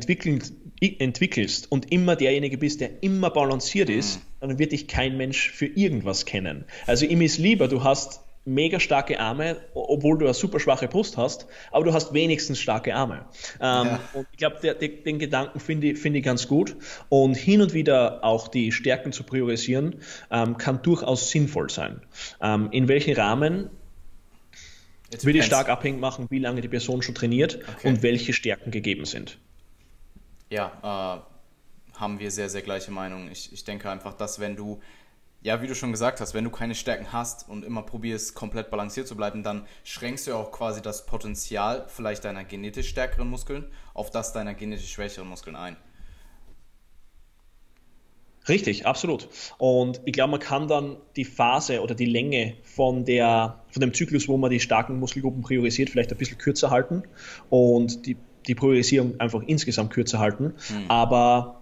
[0.80, 5.66] entwickelst und immer derjenige bist, der immer balanciert ist, dann wird dich kein Mensch für
[5.66, 6.64] irgendwas kennen.
[6.86, 11.16] Also ihm ist lieber, du hast mega starke Arme, obwohl du eine super schwache Brust
[11.16, 13.26] hast, aber du hast wenigstens starke Arme.
[13.60, 14.00] Ähm, ja.
[14.14, 16.76] Und ich glaube, den Gedanken finde ich, find ich ganz gut.
[17.08, 19.96] Und hin und wieder auch die Stärken zu priorisieren,
[20.30, 22.00] ähm, kann durchaus sinnvoll sein.
[22.40, 23.70] Ähm, in welchen Rahmen
[25.10, 27.88] Jetzt würde ich stark abhängig machen, wie lange die Person schon trainiert okay.
[27.88, 29.38] und welche Stärken gegeben sind.
[30.50, 31.20] Ja,
[31.94, 33.30] äh, haben wir sehr, sehr gleiche Meinung.
[33.30, 34.80] Ich, ich denke einfach, dass wenn du,
[35.42, 38.70] ja, wie du schon gesagt hast, wenn du keine Stärken hast und immer probierst, komplett
[38.70, 43.66] balanciert zu bleiben, dann schränkst du auch quasi das Potenzial vielleicht deiner genetisch stärkeren Muskeln
[43.94, 45.76] auf das deiner genetisch schwächeren Muskeln ein.
[48.48, 49.28] Richtig, absolut.
[49.58, 53.92] Und ich glaube, man kann dann die Phase oder die Länge von, der, von dem
[53.92, 57.02] Zyklus, wo man die starken Muskelgruppen priorisiert, vielleicht ein bisschen kürzer halten
[57.50, 60.54] und die die Priorisierung einfach insgesamt kürzer halten.
[60.68, 60.84] Mhm.
[60.88, 61.58] Aber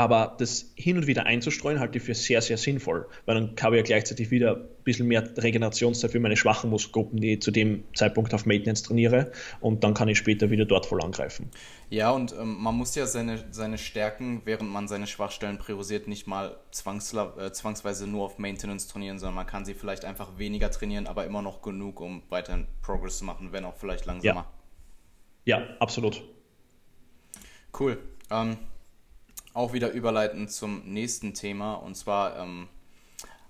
[0.00, 3.76] aber das hin und wieder einzustreuen halte ich für sehr, sehr sinnvoll, weil dann habe
[3.76, 7.50] ich ja gleichzeitig wieder ein bisschen mehr Regenerationszeit für meine schwachen Muskelgruppen, die ich zu
[7.50, 11.50] dem Zeitpunkt auf Maintenance trainiere und dann kann ich später wieder dort voll angreifen.
[11.90, 16.26] Ja, und ähm, man muss ja seine, seine Stärken, während man seine Schwachstellen priorisiert, nicht
[16.26, 21.08] mal äh, zwangsweise nur auf Maintenance trainieren, sondern man kann sie vielleicht einfach weniger trainieren,
[21.08, 24.40] aber immer noch genug, um weiterhin Progress zu machen, wenn auch vielleicht langsamer.
[24.40, 24.59] Ja,
[25.50, 26.22] ja absolut.
[27.78, 27.98] Cool.
[28.30, 28.56] Ähm,
[29.52, 31.74] auch wieder überleiten zum nächsten Thema.
[31.74, 32.68] Und zwar ähm,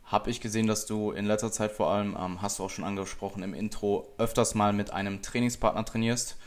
[0.04, 2.84] habe ich gesehen, dass du in letzter Zeit vor allem, ähm, hast du auch schon
[2.84, 6.38] angesprochen im Intro, öfters mal mit einem Trainingspartner trainierst.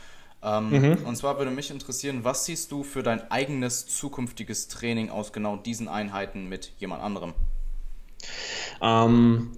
[0.42, 1.06] Ähm, mhm.
[1.06, 5.56] Und zwar würde mich interessieren, was siehst du für dein eigenes zukünftiges Training aus genau
[5.56, 7.32] diesen Einheiten mit jemand anderem?
[8.82, 9.52] Ähm,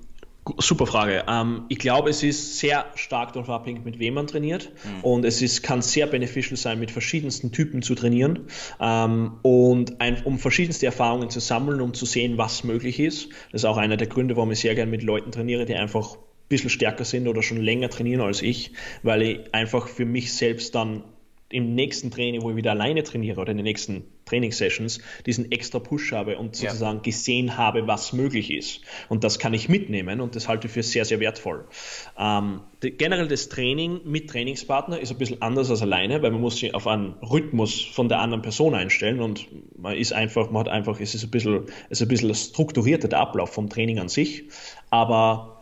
[0.59, 1.25] Super Frage.
[1.29, 4.71] Ähm, ich glaube, es ist sehr stark davon abhängig, mit wem man trainiert.
[4.85, 5.05] Mhm.
[5.05, 8.47] Und es ist, kann sehr beneficial sein, mit verschiedensten Typen zu trainieren
[8.81, 13.31] ähm, und ein, um verschiedenste Erfahrungen zu sammeln, um zu sehen, was möglich ist.
[13.51, 16.15] Das ist auch einer der Gründe, warum ich sehr gerne mit Leuten trainiere, die einfach
[16.15, 18.73] ein bisschen stärker sind oder schon länger trainieren als ich,
[19.03, 21.03] weil ich einfach für mich selbst dann
[21.49, 25.79] im nächsten Training, wo ich wieder alleine trainiere oder in den nächsten Trainingssessions, diesen extra
[25.79, 27.03] Push habe und sozusagen ja.
[27.03, 28.81] gesehen habe, was möglich ist.
[29.09, 31.65] Und das kann ich mitnehmen und das halte ich für sehr, sehr wertvoll.
[32.19, 36.41] Ähm, die, generell das Training mit Trainingspartner ist ein bisschen anders als alleine, weil man
[36.41, 39.47] muss sich auf einen Rhythmus von der anderen Person einstellen und
[39.79, 43.07] man ist einfach, man hat einfach, es ist ein bisschen, es ist ein bisschen strukturierter
[43.07, 44.45] der Ablauf vom Training an sich,
[44.91, 45.56] aber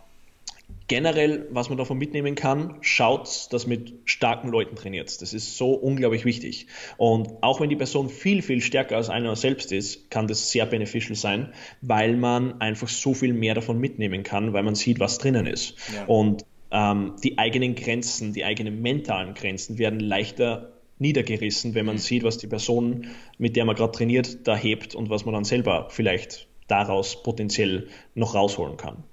[0.87, 5.22] generell, was man davon mitnehmen kann, schaut, dass mit starken Leuten trainiert.
[5.22, 6.66] Das ist so unglaublich wichtig.
[6.97, 10.66] Und auch wenn die Person viel, viel stärker als einer selbst ist, kann das sehr
[10.66, 15.18] beneficial sein, weil man einfach so viel mehr davon mitnehmen kann, weil man sieht, was
[15.18, 15.76] drinnen ist.
[15.95, 16.05] Ja.
[16.07, 22.01] Und ähm, die eigenen Grenzen, die eigenen mentalen Grenzen werden leichter niedergerissen, wenn man mhm.
[22.01, 23.09] sieht, was die Person,
[23.39, 27.89] mit der man gerade trainiert, da hebt und was man dann selber vielleicht daraus potenziell
[28.14, 29.05] noch rausholen kann.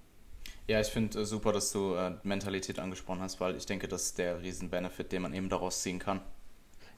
[0.68, 4.04] Ja, ich finde äh, super, dass du äh, Mentalität angesprochen hast, weil ich denke, das
[4.04, 6.22] ist der Riesen-Benefit, den man eben daraus ziehen kann.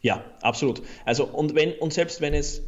[0.01, 0.81] Ja, absolut.
[1.05, 2.61] Also und wenn und selbst wenn es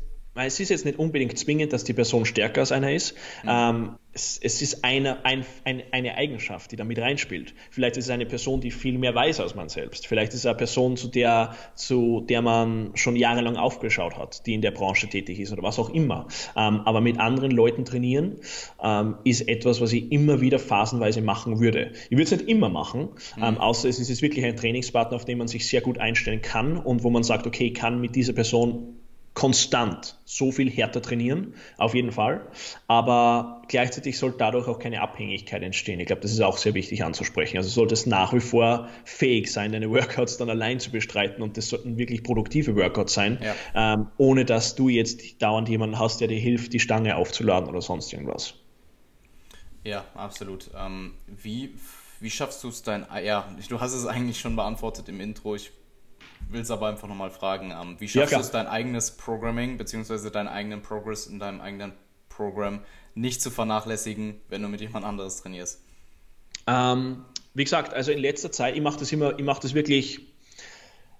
[0.43, 3.15] es ist jetzt nicht unbedingt zwingend, dass die Person stärker als einer ist.
[3.43, 3.49] Mhm.
[3.49, 7.53] Ähm, es, es, ist eine, ein, ein, eine Eigenschaft, die damit reinspielt.
[7.69, 10.07] Vielleicht ist es eine Person, die viel mehr weiß als man selbst.
[10.07, 14.53] Vielleicht ist es eine Person, zu der, zu der man schon jahrelang aufgeschaut hat, die
[14.53, 16.27] in der Branche tätig ist oder was auch immer.
[16.55, 18.38] Ähm, aber mit anderen Leuten trainieren
[18.81, 21.91] ähm, ist etwas, was ich immer wieder phasenweise machen würde.
[22.09, 23.43] Ich würde es nicht immer machen, mhm.
[23.43, 26.77] ähm, außer es ist wirklich ein Trainingspartner, auf den man sich sehr gut einstellen kann
[26.77, 28.95] und wo man sagt, okay, ich kann mit dieser Person
[29.36, 32.47] konstant so viel härter trainieren, auf jeden Fall.
[32.88, 35.99] Aber gleichzeitig sollte dadurch auch keine Abhängigkeit entstehen.
[35.99, 37.57] Ich glaube, das ist auch sehr wichtig anzusprechen.
[37.57, 41.57] Also sollte es nach wie vor fähig sein, deine Workouts dann allein zu bestreiten und
[41.57, 43.93] das sollten wirklich produktive Workouts sein, ja.
[43.93, 47.81] ähm, ohne dass du jetzt dauernd jemanden hast, der dir hilft, die Stange aufzuladen oder
[47.81, 48.55] sonst irgendwas.
[49.83, 50.71] Ja, absolut.
[50.79, 51.75] Ähm, wie,
[52.21, 55.55] wie schaffst du es dein, ja, du hast es eigentlich schon beantwortet im Intro.
[55.55, 55.71] Ich
[56.49, 57.71] will es aber einfach nochmal fragen.
[57.71, 60.29] Ähm, wie schaffst ja, du es, dein eigenes Programming bzw.
[60.29, 61.93] deinen eigenen Progress in deinem eigenen
[62.29, 62.81] Programm
[63.13, 65.81] nicht zu vernachlässigen, wenn du mit jemand anderes trainierst?
[66.67, 67.23] Ähm,
[67.53, 70.21] wie gesagt, also in letzter Zeit, ich mache das immer, ich mache das wirklich,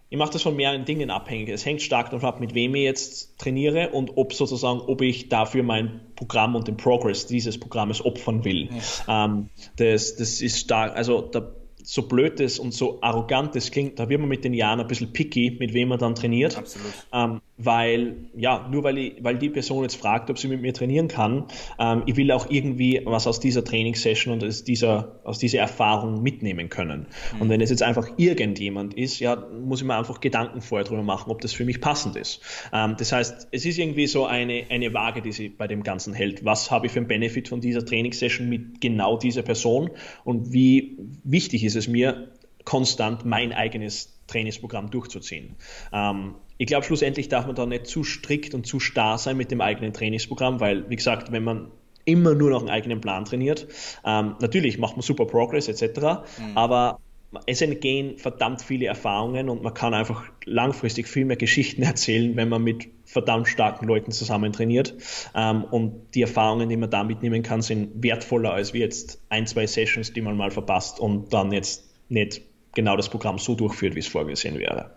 [0.10, 1.50] ich mache das von mehreren Dingen abhängig.
[1.50, 5.30] Es hängt stark davon ab, mit wem ich jetzt trainiere und ob sozusagen, ob ich
[5.30, 8.70] dafür mein Programm und den Progress dieses Programmes opfern will.
[9.08, 9.26] Ja.
[9.26, 11.52] Ähm, das, das ist stark, also da
[11.86, 14.88] so blöd das und so arrogant das klingt, da wird man mit den Jahren ein
[14.88, 16.58] bisschen picky, mit wem man dann trainiert.
[16.58, 16.94] Absolut.
[17.14, 20.74] Ähm, weil, ja, nur weil, ich, weil die Person jetzt fragt, ob sie mit mir
[20.74, 21.46] trainieren kann,
[21.80, 26.22] ähm, ich will auch irgendwie was aus dieser Trainingssession und aus dieser, aus dieser Erfahrung
[26.22, 27.08] mitnehmen können.
[27.34, 27.42] Mhm.
[27.42, 31.04] Und wenn es jetzt einfach irgendjemand ist, ja, muss ich mir einfach Gedanken vorher drüber
[31.04, 32.42] machen, ob das für mich passend ist.
[32.74, 36.14] Ähm, das heißt, es ist irgendwie so eine, eine Waage, die sie bei dem Ganzen
[36.14, 36.44] hält.
[36.44, 39.92] Was habe ich für einen Benefit von dieser Trainingssession mit genau dieser Person
[40.26, 42.32] und wie wichtig ist es mir,
[42.66, 45.56] konstant mein eigenes Trainingsprogramm durchzuziehen.
[45.94, 49.52] Ähm, ich glaube, schlussendlich darf man da nicht zu strikt und zu starr sein mit
[49.52, 51.72] dem eigenen Trainingsprogramm, weil, wie gesagt, wenn man
[52.06, 53.68] immer nur noch einen eigenen Plan trainiert,
[54.06, 56.56] ähm, natürlich macht man super Progress etc., mhm.
[56.56, 57.00] aber
[57.46, 62.50] es entgehen verdammt viele Erfahrungen und man kann einfach langfristig viel mehr Geschichten erzählen, wenn
[62.50, 64.96] man mit verdammt starken Leuten zusammen trainiert.
[65.36, 69.48] Ähm, und die Erfahrungen, die man da mitnehmen kann, sind wertvoller als wie jetzt ein,
[69.48, 72.42] zwei Sessions, die man mal verpasst und dann jetzt nicht
[72.76, 74.92] genau das Programm so durchführt, wie es vorgesehen wäre.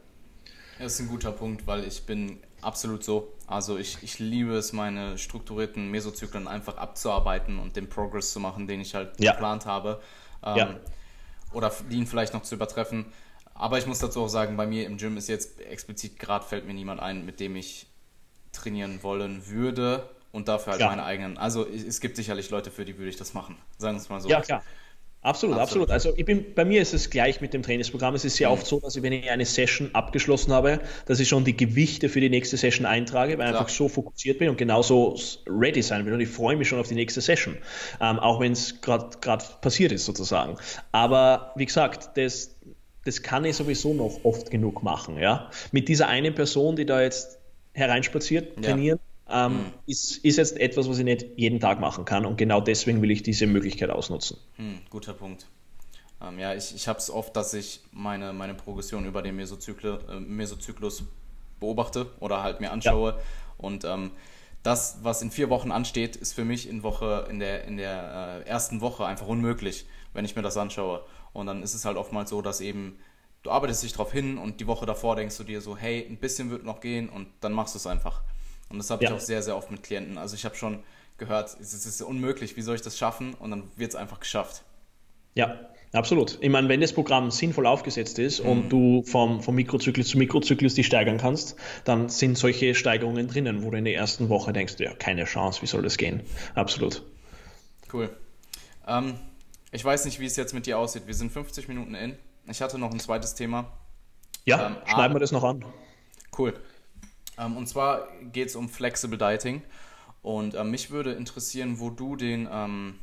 [0.79, 3.33] Das ist ein guter Punkt, weil ich bin absolut so.
[3.47, 8.69] Also ich, ich liebe es, meine strukturierten Mesozyklen einfach abzuarbeiten und den Progress zu machen,
[8.69, 9.33] den ich halt ja.
[9.33, 10.01] geplant habe.
[10.45, 10.75] Ähm, ja.
[11.53, 13.07] Oder ihn vielleicht noch zu übertreffen.
[13.55, 16.67] Aber ich muss dazu auch sagen, bei mir im Gym ist jetzt explizit gerade fällt
[16.67, 17.87] mir niemand ein, mit dem ich
[18.53, 20.91] trainieren wollen würde und dafür halt klar.
[20.91, 21.39] meine eigenen.
[21.39, 23.57] Also es gibt sicherlich Leute, für die würde ich das machen.
[23.79, 24.29] Sagen wir es mal so.
[24.29, 24.63] Ja, klar.
[25.29, 25.91] Absolut, absolut, absolut.
[25.91, 28.15] Also ich bin, bei mir ist es gleich mit dem Trainingsprogramm.
[28.15, 28.55] Es ist sehr mhm.
[28.55, 32.09] oft so, dass ich, wenn ich eine Session abgeschlossen habe, dass ich schon die Gewichte
[32.09, 36.07] für die nächste Session eintrage, weil ich einfach so fokussiert bin und genauso ready sein
[36.07, 36.15] will.
[36.15, 37.59] Und ich freue mich schon auf die nächste Session,
[38.01, 39.11] ähm, auch wenn es gerade
[39.61, 40.57] passiert ist sozusagen.
[40.93, 42.57] Aber wie gesagt, das,
[43.05, 45.19] das kann ich sowieso noch oft genug machen.
[45.19, 45.51] Ja?
[45.73, 47.39] Mit dieser einen Person, die da jetzt
[47.75, 48.99] hereinspaziert, trainieren,
[49.31, 49.73] ähm, mhm.
[49.87, 53.11] ist, ist jetzt etwas, was ich nicht jeden Tag machen kann und genau deswegen will
[53.11, 54.39] ich diese Möglichkeit ausnutzen.
[54.57, 55.47] Mhm, guter Punkt.
[56.21, 60.01] Ähm, ja, ich, ich habe es oft, dass ich meine, meine Progression über den Mesozyklus,
[60.09, 61.05] äh, Mesozyklus
[61.61, 63.19] beobachte oder halt mir anschaue ja.
[63.59, 64.13] und ähm,
[64.63, 68.43] das, was in vier Wochen ansteht, ist für mich in, Woche, in der, in der
[68.45, 71.05] äh, ersten Woche einfach unmöglich, wenn ich mir das anschaue.
[71.33, 72.99] Und dann ist es halt oftmals so, dass eben
[73.43, 76.19] du arbeitest dich darauf hin und die Woche davor denkst du dir so, hey, ein
[76.19, 78.23] bisschen wird noch gehen und dann machst du es einfach.
[78.69, 79.11] Und das habe ja.
[79.11, 80.19] ich auch sehr, sehr oft mit Klienten.
[80.19, 80.81] Also ich habe schon
[81.17, 83.35] gehört, es ist unmöglich, wie soll ich das schaffen?
[83.35, 84.63] Und dann wird es einfach geschafft.
[85.35, 85.59] Ja,
[85.93, 86.39] absolut.
[86.41, 88.51] Ich meine, wenn das Programm sinnvoll aufgesetzt ist mhm.
[88.51, 93.63] und du vom, vom Mikrozyklus zu Mikrozyklus die steigern kannst, dann sind solche Steigerungen drinnen,
[93.63, 96.23] wo du in der ersten Woche denkst, ja, keine Chance, wie soll das gehen?
[96.55, 97.03] Absolut.
[97.93, 98.11] Cool.
[98.87, 99.15] Ähm,
[99.71, 101.07] ich weiß nicht, wie es jetzt mit dir aussieht.
[101.07, 102.17] Wir sind 50 Minuten in.
[102.51, 103.71] Ich hatte noch ein zweites Thema.
[104.45, 105.65] Ja, ähm, schneiden wir das noch an.
[106.37, 106.55] Cool.
[107.39, 109.63] Ähm, und zwar geht es um Flexible Dieting.
[110.23, 112.99] Und ähm, mich würde interessieren, wo du den, ähm,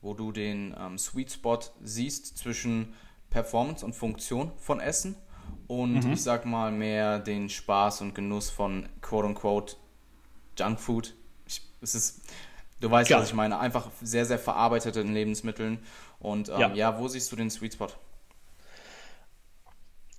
[0.00, 2.94] wo du den ähm, Sweet Spot siehst zwischen
[3.30, 5.16] Performance und Funktion von Essen
[5.66, 6.12] und mhm.
[6.12, 9.76] ich sag mal mehr den Spaß und Genuss von quote unquote
[10.58, 11.14] Junkfood.
[11.46, 12.22] Ich, es ist,
[12.80, 13.20] du weißt, Klar.
[13.20, 15.78] was ich meine, einfach sehr, sehr verarbeitete Lebensmitteln.
[16.20, 16.74] Und ähm, ja.
[16.74, 17.88] ja, wo siehst du den Sweet Spot?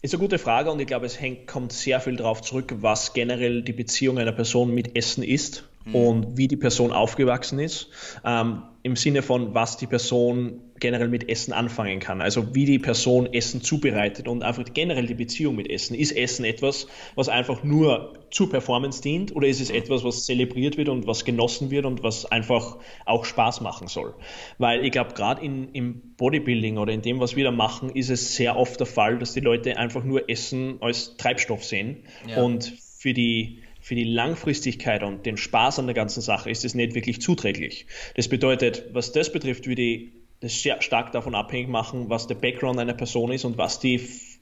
[0.06, 3.14] Ist eine gute Frage und ich glaube, es hängt, kommt sehr viel darauf zurück, was
[3.14, 5.96] generell die Beziehung einer Person mit Essen ist mhm.
[5.96, 7.90] und wie die Person aufgewachsen ist.
[8.26, 12.22] Ähm, Im Sinne von, was die Person generell mit Essen anfangen kann.
[12.22, 15.96] Also wie die Person Essen zubereitet und einfach generell die Beziehung mit Essen.
[15.96, 20.78] Ist Essen etwas, was einfach nur zur Performance dient oder ist es etwas, was zelebriert
[20.78, 24.14] wird und was genossen wird und was einfach auch Spaß machen soll?
[24.58, 28.36] Weil ich glaube, gerade im Bodybuilding oder in dem, was wir da machen, ist es
[28.36, 32.44] sehr oft der Fall, dass die Leute einfach nur Essen als Treibstoff sehen ja.
[32.44, 36.74] und für die für die Langfristigkeit und den Spaß an der ganzen Sache ist es
[36.74, 37.86] nicht wirklich zuträglich.
[38.16, 42.34] Das bedeutet, was das betrifft, würde ich das sehr stark davon abhängig machen, was der
[42.34, 44.02] Background einer Person ist und was die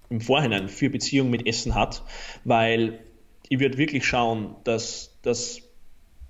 [0.10, 2.06] im Vorhinein für Beziehung mit Essen hat,
[2.46, 3.00] weil
[3.50, 5.60] ich würde wirklich schauen, dass, dass,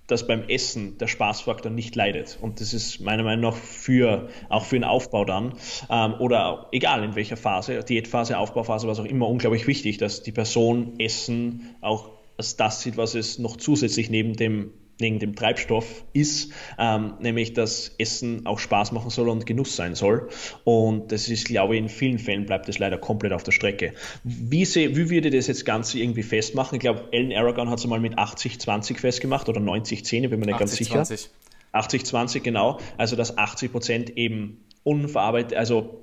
[0.07, 2.39] dass beim Essen der Spaßfaktor nicht leidet.
[2.41, 5.53] Und das ist meiner Meinung nach für, auch für den Aufbau dann,
[5.87, 10.31] ähm, oder egal in welcher Phase, Diätphase, Aufbauphase, was auch immer, unglaublich wichtig, dass die
[10.31, 16.05] Person Essen auch als das sieht, was es noch zusätzlich neben dem neben dem Treibstoff
[16.13, 20.29] ist, ähm, nämlich dass Essen auch Spaß machen soll und Genuss sein soll.
[20.63, 23.93] Und das ist, glaube ich, in vielen Fällen bleibt das leider komplett auf der Strecke.
[24.23, 26.75] Wie, sie, wie würde das jetzt Ganze irgendwie festmachen?
[26.75, 30.45] Ich glaube, Ellen Aragon hat es mal mit 80-20 festgemacht oder 90-10, ich bin mir
[30.45, 31.03] nicht 80, ganz sicher.
[31.03, 31.29] 20.
[31.73, 32.79] 80-20, genau.
[32.97, 36.02] Also, dass 80 Prozent eben unverarbeitet, also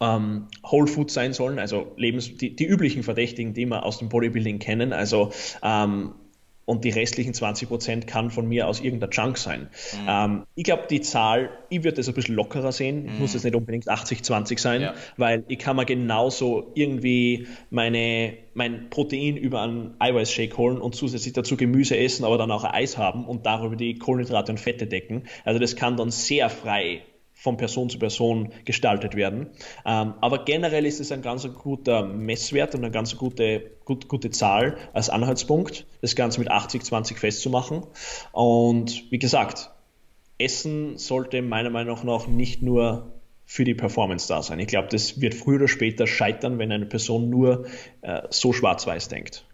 [0.00, 4.08] ähm, Whole Food sein sollen, also Lebens die, die, üblichen Verdächtigen, die wir aus dem
[4.08, 5.32] Bodybuilding kennen, also
[5.62, 6.14] ähm,
[6.66, 9.68] und die restlichen 20 Prozent kann von mir aus irgendeiner Junk sein.
[9.92, 10.08] Mhm.
[10.08, 13.04] Ähm, ich glaube, die Zahl, ich würde das ein bisschen lockerer sehen.
[13.04, 13.18] Mhm.
[13.18, 14.94] Muss es nicht unbedingt 80-20 sein, ja.
[15.16, 21.34] weil ich kann mir genauso irgendwie meine, mein Protein über einen Eiweißshake holen und zusätzlich
[21.34, 25.24] dazu Gemüse essen, aber dann auch Eis haben und darüber die Kohlenhydrate und Fette decken.
[25.44, 27.02] Also das kann dann sehr frei
[27.44, 29.50] von Person zu Person gestaltet werden.
[29.84, 34.30] Ähm, aber generell ist es ein ganz guter Messwert und eine ganz gute, gut, gute
[34.30, 37.82] Zahl als Anhaltspunkt, das Ganze mit 80-20 festzumachen.
[38.32, 39.70] Und wie gesagt,
[40.38, 43.12] Essen sollte meiner Meinung nach nicht nur
[43.44, 44.58] für die Performance da sein.
[44.58, 47.66] Ich glaube, das wird früher oder später scheitern, wenn eine Person nur
[48.00, 49.44] äh, so schwarz-weiß denkt.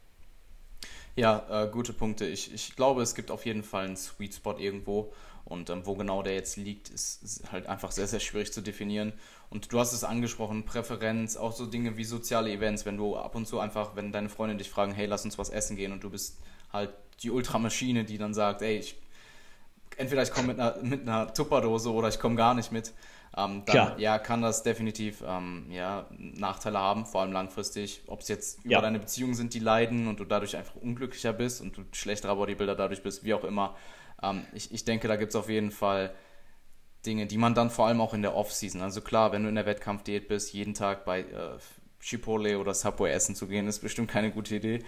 [1.16, 2.24] Ja, äh, gute Punkte.
[2.26, 5.12] Ich, ich glaube, es gibt auf jeden Fall einen Sweet Spot irgendwo.
[5.50, 8.60] Und ähm, wo genau der jetzt liegt, ist, ist, halt einfach sehr, sehr schwierig zu
[8.60, 9.12] definieren.
[9.50, 13.34] Und du hast es angesprochen, Präferenz, auch so Dinge wie soziale Events, wenn du ab
[13.34, 16.04] und zu einfach, wenn deine Freunde dich fragen, hey, lass uns was essen gehen und
[16.04, 16.38] du bist
[16.72, 16.90] halt
[17.24, 18.96] die Ultramaschine, die dann sagt, ey, ich,
[19.96, 22.92] entweder ich komme mit einer, mit einer Tupperdose oder ich komme gar nicht mit.
[23.36, 28.02] Ähm, dann ja, kann das definitiv ähm, ja, Nachteile haben, vor allem langfristig.
[28.06, 28.80] Ob es jetzt über ja.
[28.80, 32.74] deine Beziehungen sind, die leiden und du dadurch einfach unglücklicher bist und du schlechterer Bodybuilder
[32.74, 33.76] dadurch bist, wie auch immer.
[34.22, 36.12] Ähm, ich, ich denke, da gibt es auf jeden Fall
[37.06, 39.54] Dinge, die man dann vor allem auch in der Off-Season, also klar, wenn du in
[39.54, 41.58] der Wettkampfdiät bist, jeden Tag bei äh,
[42.00, 44.80] Chipotle oder Subway essen zu gehen, ist bestimmt keine gute Idee.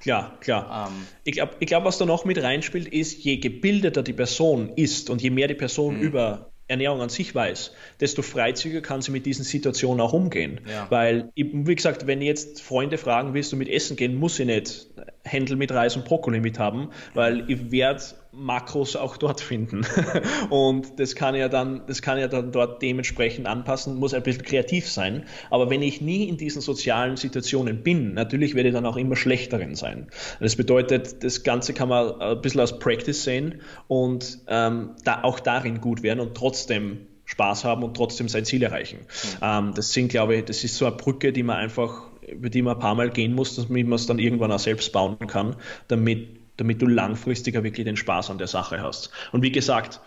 [0.00, 0.88] Klar, klar.
[0.88, 5.10] Ähm, ich glaube, glaub, was da noch mit reinspielt, ist, je gebildeter die Person ist
[5.10, 6.02] und je mehr die Person mhm.
[6.02, 10.62] über Ernährung an sich weiß, desto freizügiger kann sie mit diesen Situationen auch umgehen.
[10.68, 10.86] Ja.
[10.90, 14.86] Weil, wie gesagt, wenn jetzt Freunde fragen, willst du mit essen gehen, muss ich nicht
[15.22, 18.02] Händel mit Reis und Brokkoli mit haben, weil ich werde
[18.32, 19.86] Makros auch dort finden.
[20.50, 24.42] und das kann ja dann, das kann ja dann dort dementsprechend anpassen, muss ein bisschen
[24.42, 25.24] kreativ sein.
[25.50, 29.16] Aber wenn ich nie in diesen sozialen Situationen bin, natürlich werde ich dann auch immer
[29.16, 30.08] schlechterin sein.
[30.40, 35.38] Das bedeutet, das Ganze kann man ein bisschen als Practice sehen und ähm, da auch
[35.38, 39.00] darin gut werden und trotzdem Spaß haben und trotzdem sein Ziel erreichen.
[39.00, 39.38] Mhm.
[39.42, 42.62] Ähm, das sind, glaube ich, das ist so eine Brücke, die man einfach, über die
[42.62, 45.56] man ein paar Mal gehen muss, damit man es dann irgendwann auch selbst bauen kann,
[45.88, 49.10] damit damit du langfristiger wirklich den Spaß an der Sache hast.
[49.32, 50.00] Und wie gesagt,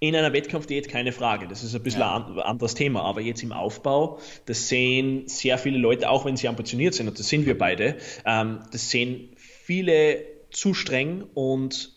[0.00, 2.16] in einer Wettkampfdiät keine Frage, das ist ein bisschen ja.
[2.16, 6.48] ein anderes Thema, aber jetzt im Aufbau, das sehen sehr viele Leute, auch wenn sie
[6.48, 11.92] ambitioniert sind, und das sind wir beide, ähm, das sehen viele zu streng und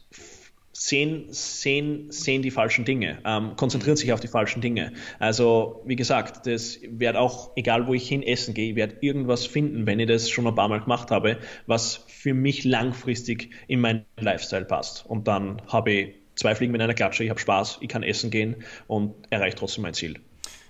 [0.73, 4.93] sehen, sehen, sehen die falschen Dinge, ähm, konzentrieren sich auf die falschen Dinge.
[5.19, 9.45] Also, wie gesagt, das wird auch, egal wo ich hin essen gehe, ich werde irgendwas
[9.45, 11.37] finden, wenn ich das schon ein paar Mal gemacht habe,
[11.67, 15.05] was für mich langfristig in meinen Lifestyle passt.
[15.07, 18.29] Und dann habe ich zwei Fliegen mit einer Klatsche, ich habe Spaß, ich kann essen
[18.29, 20.19] gehen und erreiche trotzdem mein Ziel.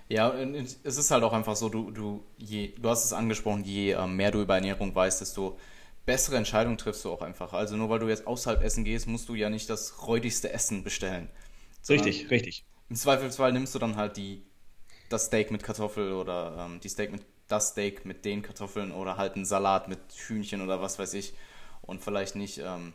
[0.08, 3.92] Ja, es ist halt auch einfach so, du, du, je, du hast es angesprochen, je
[3.92, 5.58] äh, mehr du über Ernährung weißt, desto
[6.06, 7.52] bessere Entscheidungen triffst du auch einfach.
[7.52, 10.84] Also nur weil du jetzt außerhalb essen gehst, musst du ja nicht das räudigste Essen
[10.84, 11.28] bestellen.
[11.88, 12.64] Richtig, richtig.
[12.88, 14.42] Im Zweifelsfall nimmst du dann halt die,
[15.10, 19.16] das Steak mit Kartoffel oder ähm, die Steak mit, das Steak mit den Kartoffeln oder
[19.16, 21.34] halt einen Salat mit Hühnchen oder was weiß ich.
[21.82, 22.92] Und vielleicht nicht ähm,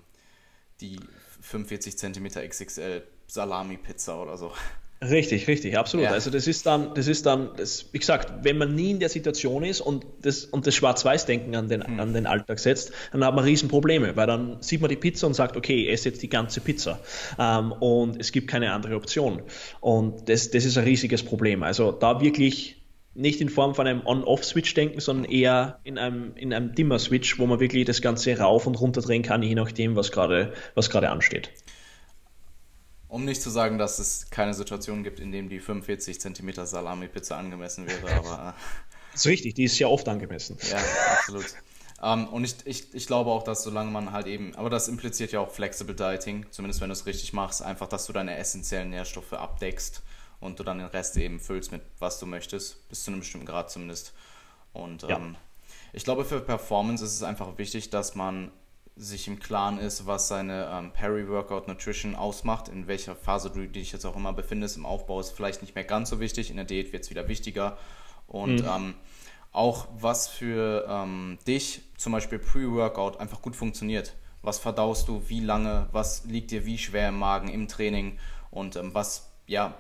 [0.82, 1.00] die
[1.41, 4.54] 45 cm XXL Salami-Pizza oder so.
[5.00, 6.06] Richtig, richtig, absolut.
[6.06, 6.12] Ja.
[6.12, 9.10] Also das ist dann, das ist dann, das, wie gesagt, wenn man nie in der
[9.10, 12.00] Situation ist und das, und das Schwarz-Weiß-Denken an den, hm.
[12.00, 15.36] an den Alltag setzt, dann hat man Riesenprobleme, weil dann sieht man die Pizza und
[15.36, 17.00] sagt, okay, ich esse jetzt die ganze Pizza
[17.38, 19.43] ähm, und es gibt keine andere Option.
[19.82, 21.62] Und das, das ist ein riesiges Problem.
[21.62, 22.76] Also da wirklich
[23.18, 27.47] nicht in Form von einem On-Off-Switch denken, sondern eher in einem, in einem Dimmer-Switch, wo
[27.47, 31.09] man wirklich das Ganze rauf und runter drehen kann, je nachdem, was gerade was gerade
[31.09, 31.51] ansteht.
[33.07, 37.38] Um nicht zu sagen, dass es keine Situation gibt, in dem die 45 cm Salami-Pizza
[37.38, 38.53] angemessen wäre, aber.
[39.13, 40.57] das ist richtig, die ist ja oft angemessen.
[40.70, 40.78] Ja,
[41.13, 41.45] absolut.
[41.99, 44.88] Um, ähm, und ich, ich, ich glaube auch, dass solange man halt eben, aber das
[44.88, 48.38] impliziert ja auch Flexible Dieting, zumindest wenn du es richtig machst, einfach, dass du deine
[48.38, 50.03] essentiellen Nährstoffe abdeckst
[50.39, 53.47] und du dann den Rest eben füllst mit was du möchtest, bis zu einem bestimmten
[53.47, 54.13] Grad zumindest.
[54.73, 55.17] Und ja.
[55.17, 55.35] ähm,
[55.93, 58.51] ich glaube, für Performance ist es einfach wichtig, dass man
[58.95, 63.91] sich im Klaren ist, was seine ähm, Peri-Workout Nutrition ausmacht, in welcher Phase du dich
[63.91, 64.77] jetzt auch immer befindest.
[64.77, 67.27] Im Aufbau ist vielleicht nicht mehr ganz so wichtig, in der Diät wird es wieder
[67.27, 67.77] wichtiger.
[68.27, 68.67] Und mhm.
[68.67, 68.93] ähm,
[69.51, 74.13] auch was für ähm, dich zum Beispiel Pre-Workout einfach gut funktioniert.
[74.41, 78.19] Was verdaust du, wie lange, was liegt dir wie schwer im Magen im Training
[78.51, 79.75] und ähm, was ja,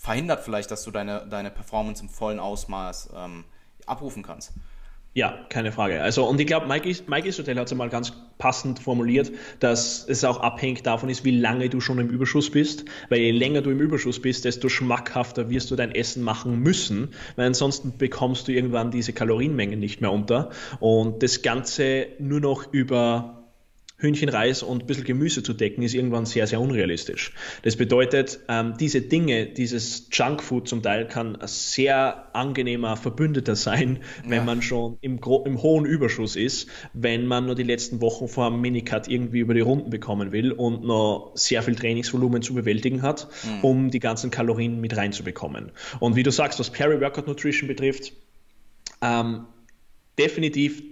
[0.00, 3.44] verhindert vielleicht, dass du deine, deine Performance im vollen Ausmaß ähm,
[3.84, 4.52] abrufen kannst.
[5.12, 6.00] Ja, keine Frage.
[6.00, 10.24] Also, und ich glaube, Mike, Mike Isotel hat es einmal ganz passend formuliert, dass es
[10.24, 12.86] auch abhängig davon ist, wie lange du schon im Überschuss bist.
[13.10, 17.08] Weil je länger du im Überschuss bist, desto schmackhafter wirst du dein Essen machen müssen,
[17.36, 20.50] weil ansonsten bekommst du irgendwann diese Kalorienmengen nicht mehr unter.
[20.78, 23.39] Und das Ganze nur noch über
[24.00, 27.32] Hühnchenreis und ein bisschen Gemüse zu decken, ist irgendwann sehr, sehr unrealistisch.
[27.62, 33.98] Das bedeutet, ähm, diese Dinge, dieses Junkfood zum Teil kann ein sehr angenehmer Verbündeter sein,
[34.24, 34.44] wenn ja.
[34.44, 38.60] man schon im, im, hohen Überschuss ist, wenn man nur die letzten Wochen vor einem
[38.60, 43.28] Minicut irgendwie über die Runden bekommen will und noch sehr viel Trainingsvolumen zu bewältigen hat,
[43.44, 43.64] mhm.
[43.64, 45.72] um die ganzen Kalorien mit reinzubekommen.
[46.00, 48.12] Und wie du sagst, was Peri-Workout Nutrition betrifft,
[49.02, 49.46] ähm,
[50.18, 50.82] definitiv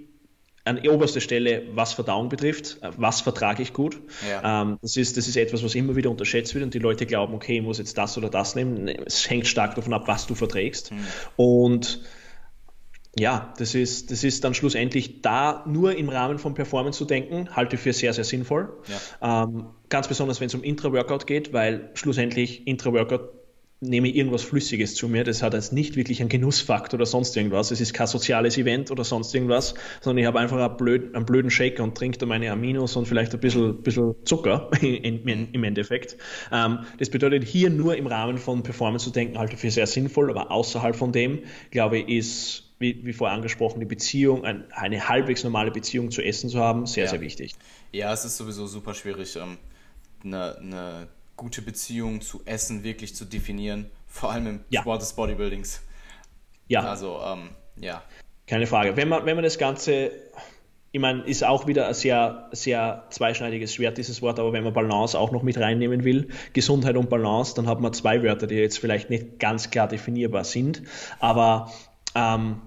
[0.69, 4.01] an oberster Stelle, was Verdauung betrifft, was vertrage ich gut.
[4.29, 4.63] Ja.
[4.63, 7.35] Ähm, das, ist, das ist etwas, was immer wieder unterschätzt wird und die Leute glauben,
[7.35, 8.89] okay, ich muss jetzt das oder das nehmen.
[8.89, 10.93] Es hängt stark davon ab, was du verträgst.
[10.93, 11.07] Mhm.
[11.37, 12.03] Und
[13.19, 17.49] ja, das ist, das ist dann schlussendlich da nur im Rahmen von Performance zu denken,
[17.55, 18.73] halte ich für sehr, sehr sinnvoll.
[19.21, 19.45] Ja.
[19.45, 23.38] Ähm, ganz besonders, wenn es um Intra-Workout geht, weil schlussendlich Intra-Workout
[23.81, 25.25] nehme ich irgendwas Flüssiges zu mir.
[25.25, 27.71] Das hat jetzt nicht wirklich einen Genussfaktor oder sonst irgendwas.
[27.71, 31.27] Es ist kein soziales Event oder sonst irgendwas, sondern ich habe einfach einen, blöd, einen
[31.27, 35.53] blöden Shaker und trinke da meine Aminos und vielleicht ein bisschen, bisschen Zucker in, in,
[35.53, 36.17] im Endeffekt.
[36.51, 39.87] Ähm, das bedeutet, hier nur im Rahmen von Performance zu denken, halte ich für sehr
[39.87, 44.65] sinnvoll, aber außerhalb von dem, glaube ich, ist wie, wie vorher angesprochen, die Beziehung, ein,
[44.73, 47.11] eine halbwegs normale Beziehung zu Essen zu haben, sehr, ja.
[47.11, 47.55] sehr wichtig.
[47.93, 49.59] Ja, es ist sowieso super schwierig, ähm,
[50.25, 51.09] eine, eine
[51.39, 54.83] gute Beziehung zu Essen wirklich zu definieren, vor allem im ja.
[54.83, 55.81] Sport des Bodybuildings.
[56.67, 56.83] Ja.
[56.83, 58.03] Also, ähm, ja.
[58.47, 58.97] Keine Frage.
[58.97, 60.11] Wenn man, wenn man das Ganze,
[60.91, 64.73] ich meine, ist auch wieder ein sehr, sehr zweischneidiges Schwert, dieses Wort, aber wenn man
[64.73, 68.57] Balance auch noch mit reinnehmen will, Gesundheit und Balance, dann hat man zwei Wörter, die
[68.57, 70.83] jetzt vielleicht nicht ganz klar definierbar sind,
[71.21, 71.73] aber
[72.15, 72.61] ähm,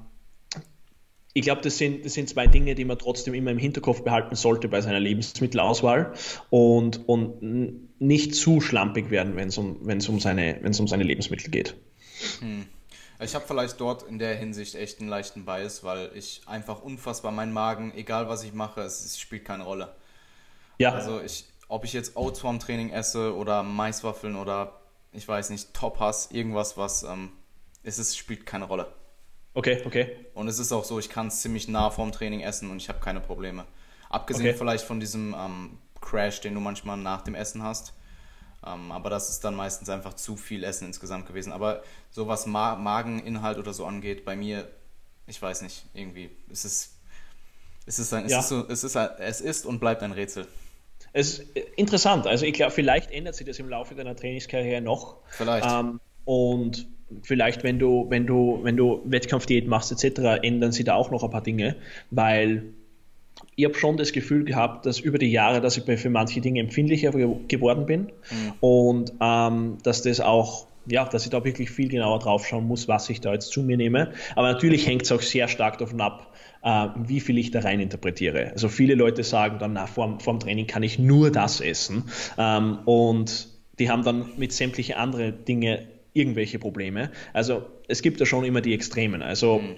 [1.34, 4.36] ich glaube, das sind, das sind zwei Dinge, die man trotzdem immer im Hinterkopf behalten
[4.36, 6.14] sollte bei seiner Lebensmittelauswahl
[6.50, 11.76] und, und nicht zu schlampig werden, wenn es um, um, seine, um seine Lebensmittel geht.
[12.40, 12.66] Hm.
[13.20, 17.32] Ich habe vielleicht dort in der Hinsicht echt einen leichten Bias, weil ich einfach unfassbar
[17.32, 19.96] meinen Magen, egal was ich mache, es, es spielt keine Rolle.
[20.80, 20.94] Ja.
[20.94, 24.82] Also ich, ob ich jetzt Oats vorm Training esse oder Maiswaffeln oder
[25.14, 27.32] ich weiß nicht, Topas, irgendwas, was ähm,
[27.84, 28.92] es ist, spielt keine Rolle.
[29.54, 30.16] Okay, okay.
[30.34, 32.90] Und es ist auch so, ich kann es ziemlich nah vorm Training essen und ich
[32.90, 33.66] habe keine Probleme.
[34.10, 34.58] Abgesehen okay.
[34.58, 37.94] vielleicht von diesem ähm, Crash, den du manchmal nach dem Essen hast.
[38.66, 41.52] Ähm, aber das ist dann meistens einfach zu viel Essen insgesamt gewesen.
[41.52, 44.70] Aber so was Ma Mageninhalt oder so angeht, bei mir,
[45.28, 46.98] ich weiß nicht, irgendwie, es ist,
[47.86, 48.40] es ist, ein, es, ja.
[48.40, 50.48] ist so, es, ist ein, es ist und bleibt ein Rätsel.
[51.14, 52.28] Es ist interessant.
[52.28, 55.18] Also ich glaube, vielleicht ändert sich das im Laufe deiner Trainingskarriere noch.
[55.28, 55.68] Vielleicht.
[55.68, 56.88] Ähm, und
[57.24, 61.24] vielleicht, wenn du, wenn du, wenn du Wettkampfdiät machst etc., ändern sie da auch noch
[61.24, 61.76] ein paar Dinge,
[62.10, 62.64] weil
[63.56, 66.60] ich habe schon das Gefühl gehabt, dass über die Jahre, dass ich für manche Dinge
[66.60, 68.54] empfindlicher geworden bin mhm.
[68.60, 72.88] und ähm, dass das auch ja, dass ich da wirklich viel genauer drauf schauen muss,
[72.88, 74.14] was ich da jetzt zu mir nehme.
[74.36, 76.34] Aber natürlich hängt es auch sehr stark davon ab,
[76.64, 78.52] äh, wie viel ich da rein interpretiere.
[78.52, 82.06] Also viele Leute sagen dann, na, vorm, vorm Training kann ich nur das essen.
[82.38, 83.48] Ähm, und
[83.80, 85.80] die haben dann mit sämtlichen anderen Dingen
[86.14, 87.12] irgendwelche Probleme.
[87.34, 89.22] Also es gibt da schon immer die Extremen.
[89.22, 89.76] Also mhm.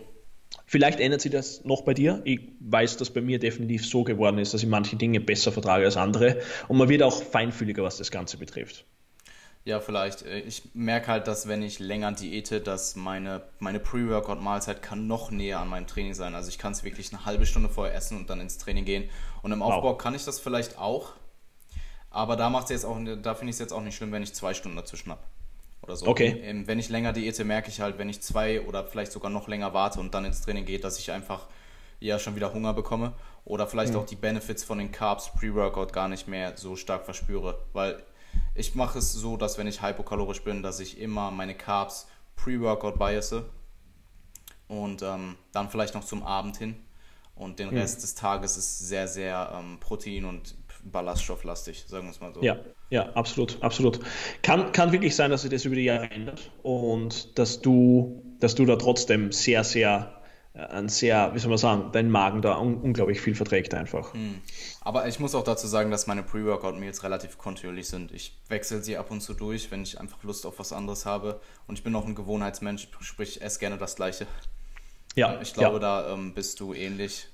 [0.66, 2.22] vielleicht ändert sich das noch bei dir.
[2.26, 5.86] Ich weiß, dass bei mir definitiv so geworden ist, dass ich manche Dinge besser vertrage
[5.86, 8.86] als andere und man wird auch feinfühliger, was das Ganze betrifft.
[9.66, 10.24] Ja, vielleicht.
[10.24, 15.32] Äh, ich merke halt, dass wenn ich länger diete, dass meine, meine Pre-Workout-Mahlzeit kann noch
[15.32, 16.36] näher an meinem Training sein.
[16.36, 19.10] Also ich kann es wirklich eine halbe Stunde vorher essen und dann ins Training gehen.
[19.42, 19.98] Und im Aufbau wow.
[19.98, 21.14] kann ich das vielleicht auch.
[22.10, 24.34] Aber da macht jetzt auch, da finde ich es jetzt auch nicht schlimm, wenn ich
[24.34, 25.22] zwei Stunden dazwischen habe
[25.84, 26.08] oder so.
[26.08, 26.40] Okay.
[26.44, 29.48] Ähm, wenn ich länger diete, merke ich halt, wenn ich zwei oder vielleicht sogar noch
[29.48, 31.48] länger warte und dann ins Training gehe, dass ich einfach
[32.00, 33.14] ja schon wieder Hunger bekomme
[33.46, 34.00] oder vielleicht mhm.
[34.00, 38.02] auch die Benefits von den Carbs Pre-Workout gar nicht mehr so stark verspüre, weil
[38.56, 42.98] ich mache es so, dass wenn ich hypokalorisch bin, dass ich immer meine Carbs Pre-Workout
[42.98, 43.50] biase
[44.68, 46.76] und ähm, dann vielleicht noch zum Abend hin
[47.36, 47.78] und den mhm.
[47.78, 52.42] Rest des Tages ist sehr, sehr ähm, Protein- und ballaststofflastig, sagen wir es mal so.
[52.42, 52.60] Ja,
[52.90, 54.00] ja, absolut, absolut.
[54.42, 58.56] Kann, kann wirklich sein, dass sich das über die Jahre ändert und dass du, dass
[58.56, 60.22] du da trotzdem sehr, sehr,
[60.54, 64.14] äh, ein sehr, wie soll man sagen, dein Magen da un unglaublich viel verträgt einfach.
[64.14, 64.42] Hm.
[64.82, 68.12] Aber ich muss auch dazu sagen, dass meine Pre-Workout-Meals relativ kontinuierlich sind.
[68.12, 71.40] Ich wechsle sie ab und zu durch, wenn ich einfach Lust auf was anderes habe.
[71.68, 74.28] Und ich bin auch ein Gewohnheitsmensch, sprich, esse gerne das Gleiche.
[75.16, 75.80] Ja, ich glaube, ja.
[75.80, 77.28] da ähm, bist du ähnlich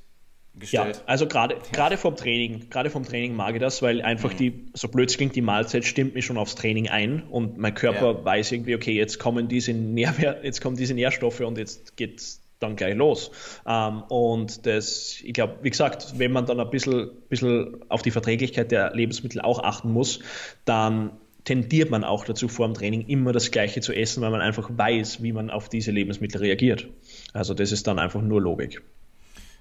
[0.56, 0.98] gestellt.
[0.98, 4.38] Ja, also gerade gerade vom Training, gerade vom Training mag ich das, weil einfach mhm.
[4.38, 7.74] die, so blöd es klingt, die Mahlzeit stimmt mich schon aufs Training ein und mein
[7.74, 8.26] Körper ja.
[8.26, 12.76] weiß irgendwie, okay, jetzt kommen diese Nährwert, jetzt kommen diese Nährstoffe und jetzt geht's dann
[12.76, 13.32] gleich los.
[13.66, 18.12] Ähm, und das, ich glaube, wie gesagt, wenn man dann ein bisschen, bisschen auf die
[18.12, 20.20] Verträglichkeit der Lebensmittel auch achten muss,
[20.66, 21.12] dann
[21.46, 24.70] tendiert man auch dazu, vor dem Training immer das Gleiche zu essen, weil man einfach
[24.72, 26.88] weiß, wie man auf diese Lebensmittel reagiert.
[27.34, 28.82] Also das ist dann einfach nur Logik.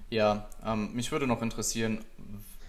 [0.09, 2.03] Ja, ähm, mich würde noch interessieren,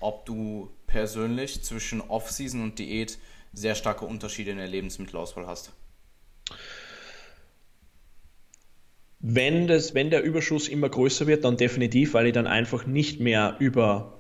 [0.01, 3.19] ob du persönlich zwischen Off-Season und Diät
[3.53, 5.73] sehr starke Unterschiede in der Lebensmittelauswahl hast.
[9.21, 13.21] Wenn, das, wenn der Überschuss immer größer wird, dann definitiv, weil ich dann einfach nicht
[13.21, 14.20] mehr über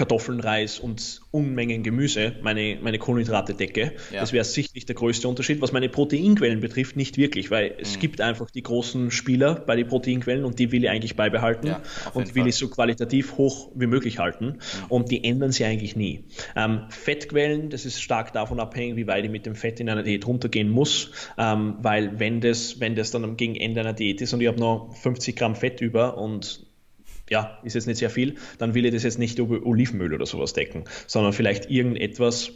[0.00, 3.92] Kartoffeln, Reis und Unmengen Gemüse meine, meine Kohlenhydrate decke.
[4.10, 4.20] Ja.
[4.20, 5.60] Das wäre sicherlich der größte Unterschied.
[5.60, 8.00] Was meine Proteinquellen betrifft, nicht wirklich, weil es mhm.
[8.00, 11.82] gibt einfach die großen Spieler bei den Proteinquellen und die will ich eigentlich beibehalten ja,
[12.14, 12.48] und will Fall.
[12.48, 14.86] ich so qualitativ hoch wie möglich halten mhm.
[14.88, 16.24] und die ändern sie eigentlich nie.
[16.56, 20.02] Ähm, Fettquellen, das ist stark davon abhängig, wie weit ich mit dem Fett in einer
[20.02, 24.32] Diät runtergehen muss, ähm, weil wenn das, wenn das dann gegen Ende einer Diät ist
[24.32, 26.69] und ich habe noch 50 Gramm Fett über und
[27.30, 30.26] ja, ist jetzt nicht sehr viel, dann will ich das jetzt nicht über Olivenöl oder
[30.26, 32.50] sowas decken, sondern vielleicht irgendetwas,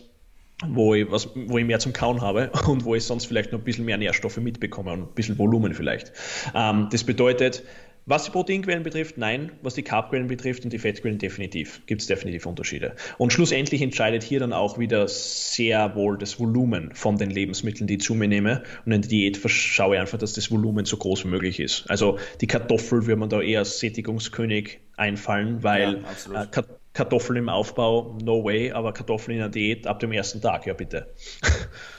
[0.67, 3.61] wo ich, was, wo ich mehr zum Kauen habe und wo ich sonst vielleicht noch
[3.61, 6.13] ein bisschen mehr Nährstoffe mitbekomme und ein bisschen Volumen vielleicht.
[6.55, 7.63] Ähm, das bedeutet,
[8.07, 9.53] was die Proteinquellen betrifft, nein.
[9.63, 11.81] Was die Carbquellen betrifft und die Fettquellen definitiv.
[11.87, 12.97] Gibt es definitiv Unterschiede.
[13.17, 17.95] Und schlussendlich entscheidet hier dann auch wieder sehr wohl das Volumen von den Lebensmitteln, die
[17.95, 18.63] ich zu mir nehme.
[18.85, 21.89] Und in der Diät schaue ich einfach, dass das Volumen so groß wie möglich ist.
[21.89, 27.49] Also die Kartoffel würde man da eher als Sättigungskönig einfallen, weil ja, äh, Kartoffeln im
[27.49, 31.13] Aufbau, no way, aber Kartoffeln in der Diät ab dem ersten Tag, ja bitte.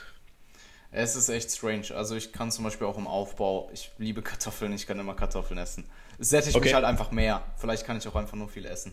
[0.96, 1.94] Es ist echt strange.
[1.94, 5.58] Also ich kann zum Beispiel auch im Aufbau, ich liebe Kartoffeln, ich kann immer Kartoffeln
[5.58, 5.84] essen.
[6.18, 6.64] Es sättigt okay.
[6.64, 7.42] mich halt einfach mehr.
[7.56, 8.92] Vielleicht kann ich auch einfach nur viel essen.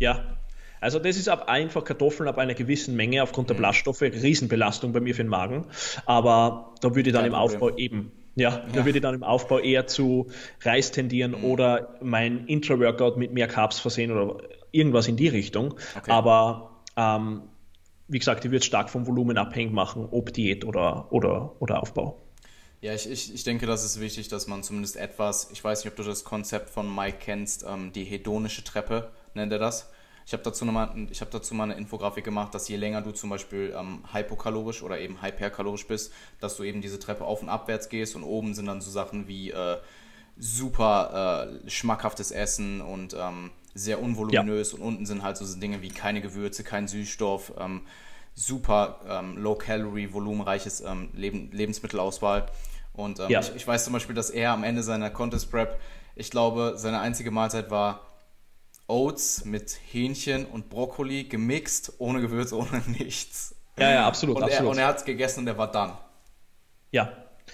[0.00, 0.38] Ja,
[0.80, 3.62] also das ist ab einfach Kartoffeln ab einer gewissen Menge aufgrund der mhm.
[3.62, 5.66] Ballaststoffe Riesenbelastung bei mir für den Magen.
[6.04, 7.62] Aber da würde ich dann Kein im Problem.
[7.62, 10.30] Aufbau eben ja, ja, da würde ich dann im Aufbau eher zu
[10.62, 11.44] Reis tendieren mhm.
[11.44, 15.74] oder mein Intra-Workout mit mehr Carbs versehen oder irgendwas in die Richtung.
[15.96, 16.10] Okay.
[16.10, 17.42] Aber ähm,
[18.10, 22.20] wie gesagt, ich würde stark vom Volumen abhängig machen, ob Diät oder, oder, oder Aufbau.
[22.80, 25.92] Ja, ich, ich, ich denke, das ist wichtig, dass man zumindest etwas, ich weiß nicht,
[25.92, 29.90] ob du das Konzept von Mike kennst, ähm, die hedonische Treppe, nennt er das.
[30.26, 33.30] Ich habe dazu, noch hab dazu mal eine Infografik gemacht, dass je länger du zum
[33.30, 37.88] Beispiel ähm, hypokalorisch oder eben hyperkalorisch bist, dass du eben diese Treppe auf und abwärts
[37.88, 39.78] gehst und oben sind dann so Sachen wie äh,
[40.36, 44.78] super äh, schmackhaftes Essen und ähm, sehr unvoluminös ja.
[44.78, 47.82] und unten sind halt so Dinge wie keine Gewürze, kein Süßstoff, ähm,
[48.34, 52.46] super ähm, Low-Calorie, volumenreiches ähm, Leben, Lebensmittelauswahl.
[52.92, 53.40] Und ähm, ja.
[53.40, 55.80] ich, ich weiß zum Beispiel, dass er am Ende seiner Contest Prep,
[56.16, 58.06] ich glaube, seine einzige Mahlzeit war
[58.86, 63.54] Oats mit Hähnchen und Brokkoli gemixt, ohne Gewürze, ohne nichts.
[63.78, 64.36] Ja, ja, absolut.
[64.36, 64.76] Und absolut.
[64.76, 65.96] er, er hat es gegessen und er war dann.
[66.90, 67.12] Ja.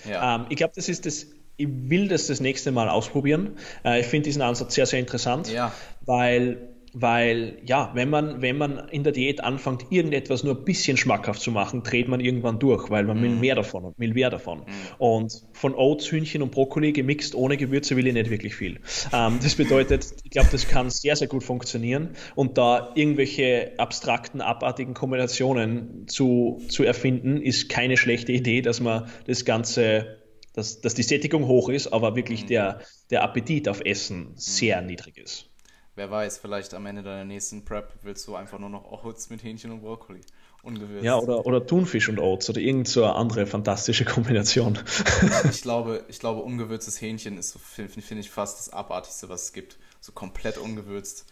[0.08, 0.36] ja.
[0.36, 1.26] Ähm, ich glaube, das ist das,
[1.56, 3.56] ich will das das nächste Mal ausprobieren.
[3.84, 5.72] Äh, ich finde diesen Ansatz sehr, sehr interessant, ja.
[6.04, 10.96] weil weil ja, wenn man, wenn man in der Diät anfängt, irgendetwas nur ein bisschen
[10.96, 13.22] schmackhaft zu machen, dreht man irgendwann durch, weil man mm.
[13.22, 14.60] will mehr davon und will mehr davon.
[14.60, 14.62] Mm.
[14.96, 18.80] Und von Oats, Hühnchen und Brokkoli gemixt ohne Gewürze will ich nicht wirklich viel.
[19.12, 24.40] Ähm, das bedeutet, ich glaube, das kann sehr, sehr gut funktionieren und da irgendwelche abstrakten,
[24.40, 30.16] abartigen Kombinationen zu, zu erfinden, ist keine schlechte Idee, dass man das Ganze
[30.56, 32.48] dass, dass die Sättigung hoch ist, aber wirklich mhm.
[32.48, 32.80] der,
[33.10, 34.88] der Appetit auf Essen sehr mhm.
[34.88, 35.48] niedrig ist.
[35.94, 39.42] Wer weiß, vielleicht am Ende deiner nächsten Prep willst du einfach nur noch Oats mit
[39.42, 40.20] Hähnchen und Brokkoli.
[40.62, 41.04] Ungewürzt.
[41.04, 44.78] Ja, oder, oder Thunfisch und Oats oder irgend so eine andere fantastische Kombination.
[45.50, 49.44] ich glaube, ich glaube, ungewürztes Hähnchen ist, so, finde find ich, fast das Abartigste, was
[49.44, 49.78] es gibt.
[50.00, 51.26] So komplett ungewürzt.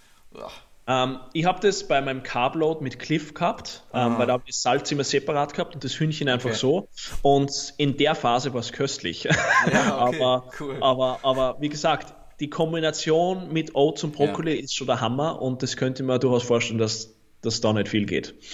[0.87, 4.55] Ähm, ich habe das bei meinem Carbload mit Cliff gehabt, ähm, weil da habe ich
[4.55, 6.59] das Salz immer separat gehabt und das Hühnchen einfach okay.
[6.59, 6.89] so.
[7.23, 9.25] Und in der Phase war es köstlich.
[9.25, 9.77] Ja, okay,
[10.23, 10.77] aber, cool.
[10.83, 14.63] aber, aber wie gesagt, die Kombination mit Oats und Brokkoli ja.
[14.63, 18.07] ist schon der Hammer und das könnte man durchaus vorstellen, dass, dass da nicht viel
[18.07, 18.35] geht.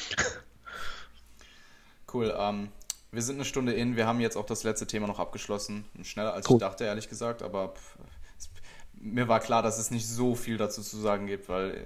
[2.12, 2.34] Cool.
[2.36, 2.70] Ähm,
[3.12, 3.96] wir sind eine Stunde in.
[3.96, 5.84] Wir haben jetzt auch das letzte Thema noch abgeschlossen.
[6.02, 6.56] Schneller als cool.
[6.56, 7.42] ich dachte, ehrlich gesagt.
[7.42, 7.98] Aber pff,
[8.38, 8.50] es,
[8.94, 11.84] mir war klar, dass es nicht so viel dazu zu sagen gibt, weil,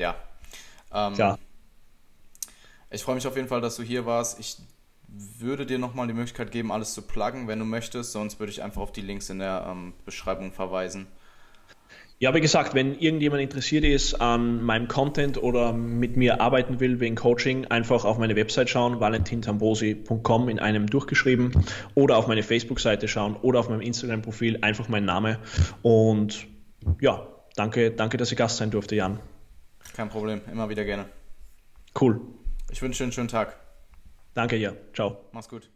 [0.00, 0.16] ja.
[0.92, 1.38] Ähm, ja.
[2.90, 4.40] Ich freue mich auf jeden Fall, dass du hier warst.
[4.40, 4.56] Ich
[5.06, 8.12] würde dir nochmal die Möglichkeit geben, alles zu pluggen, wenn du möchtest.
[8.12, 11.06] Sonst würde ich einfach auf die Links in der ähm, Beschreibung verweisen.
[12.18, 17.00] Ja, wie gesagt, wenn irgendjemand interessiert ist an meinem Content oder mit mir arbeiten will
[17.00, 23.08] wegen Coaching, einfach auf meine Website schauen, valentintambosi.com in einem durchgeschrieben oder auf meine Facebook-Seite
[23.08, 25.38] schauen oder auf meinem Instagram-Profil einfach mein Name.
[25.80, 26.46] Und
[27.00, 27.26] ja,
[27.56, 29.18] danke, danke, dass ich Gast sein durfte, Jan.
[29.94, 31.06] Kein Problem, immer wieder gerne.
[32.00, 32.20] Cool.
[32.70, 33.56] Ich wünsche dir einen schönen Tag.
[34.34, 34.72] Danke, ja.
[34.94, 35.24] Ciao.
[35.32, 35.70] Mach's gut.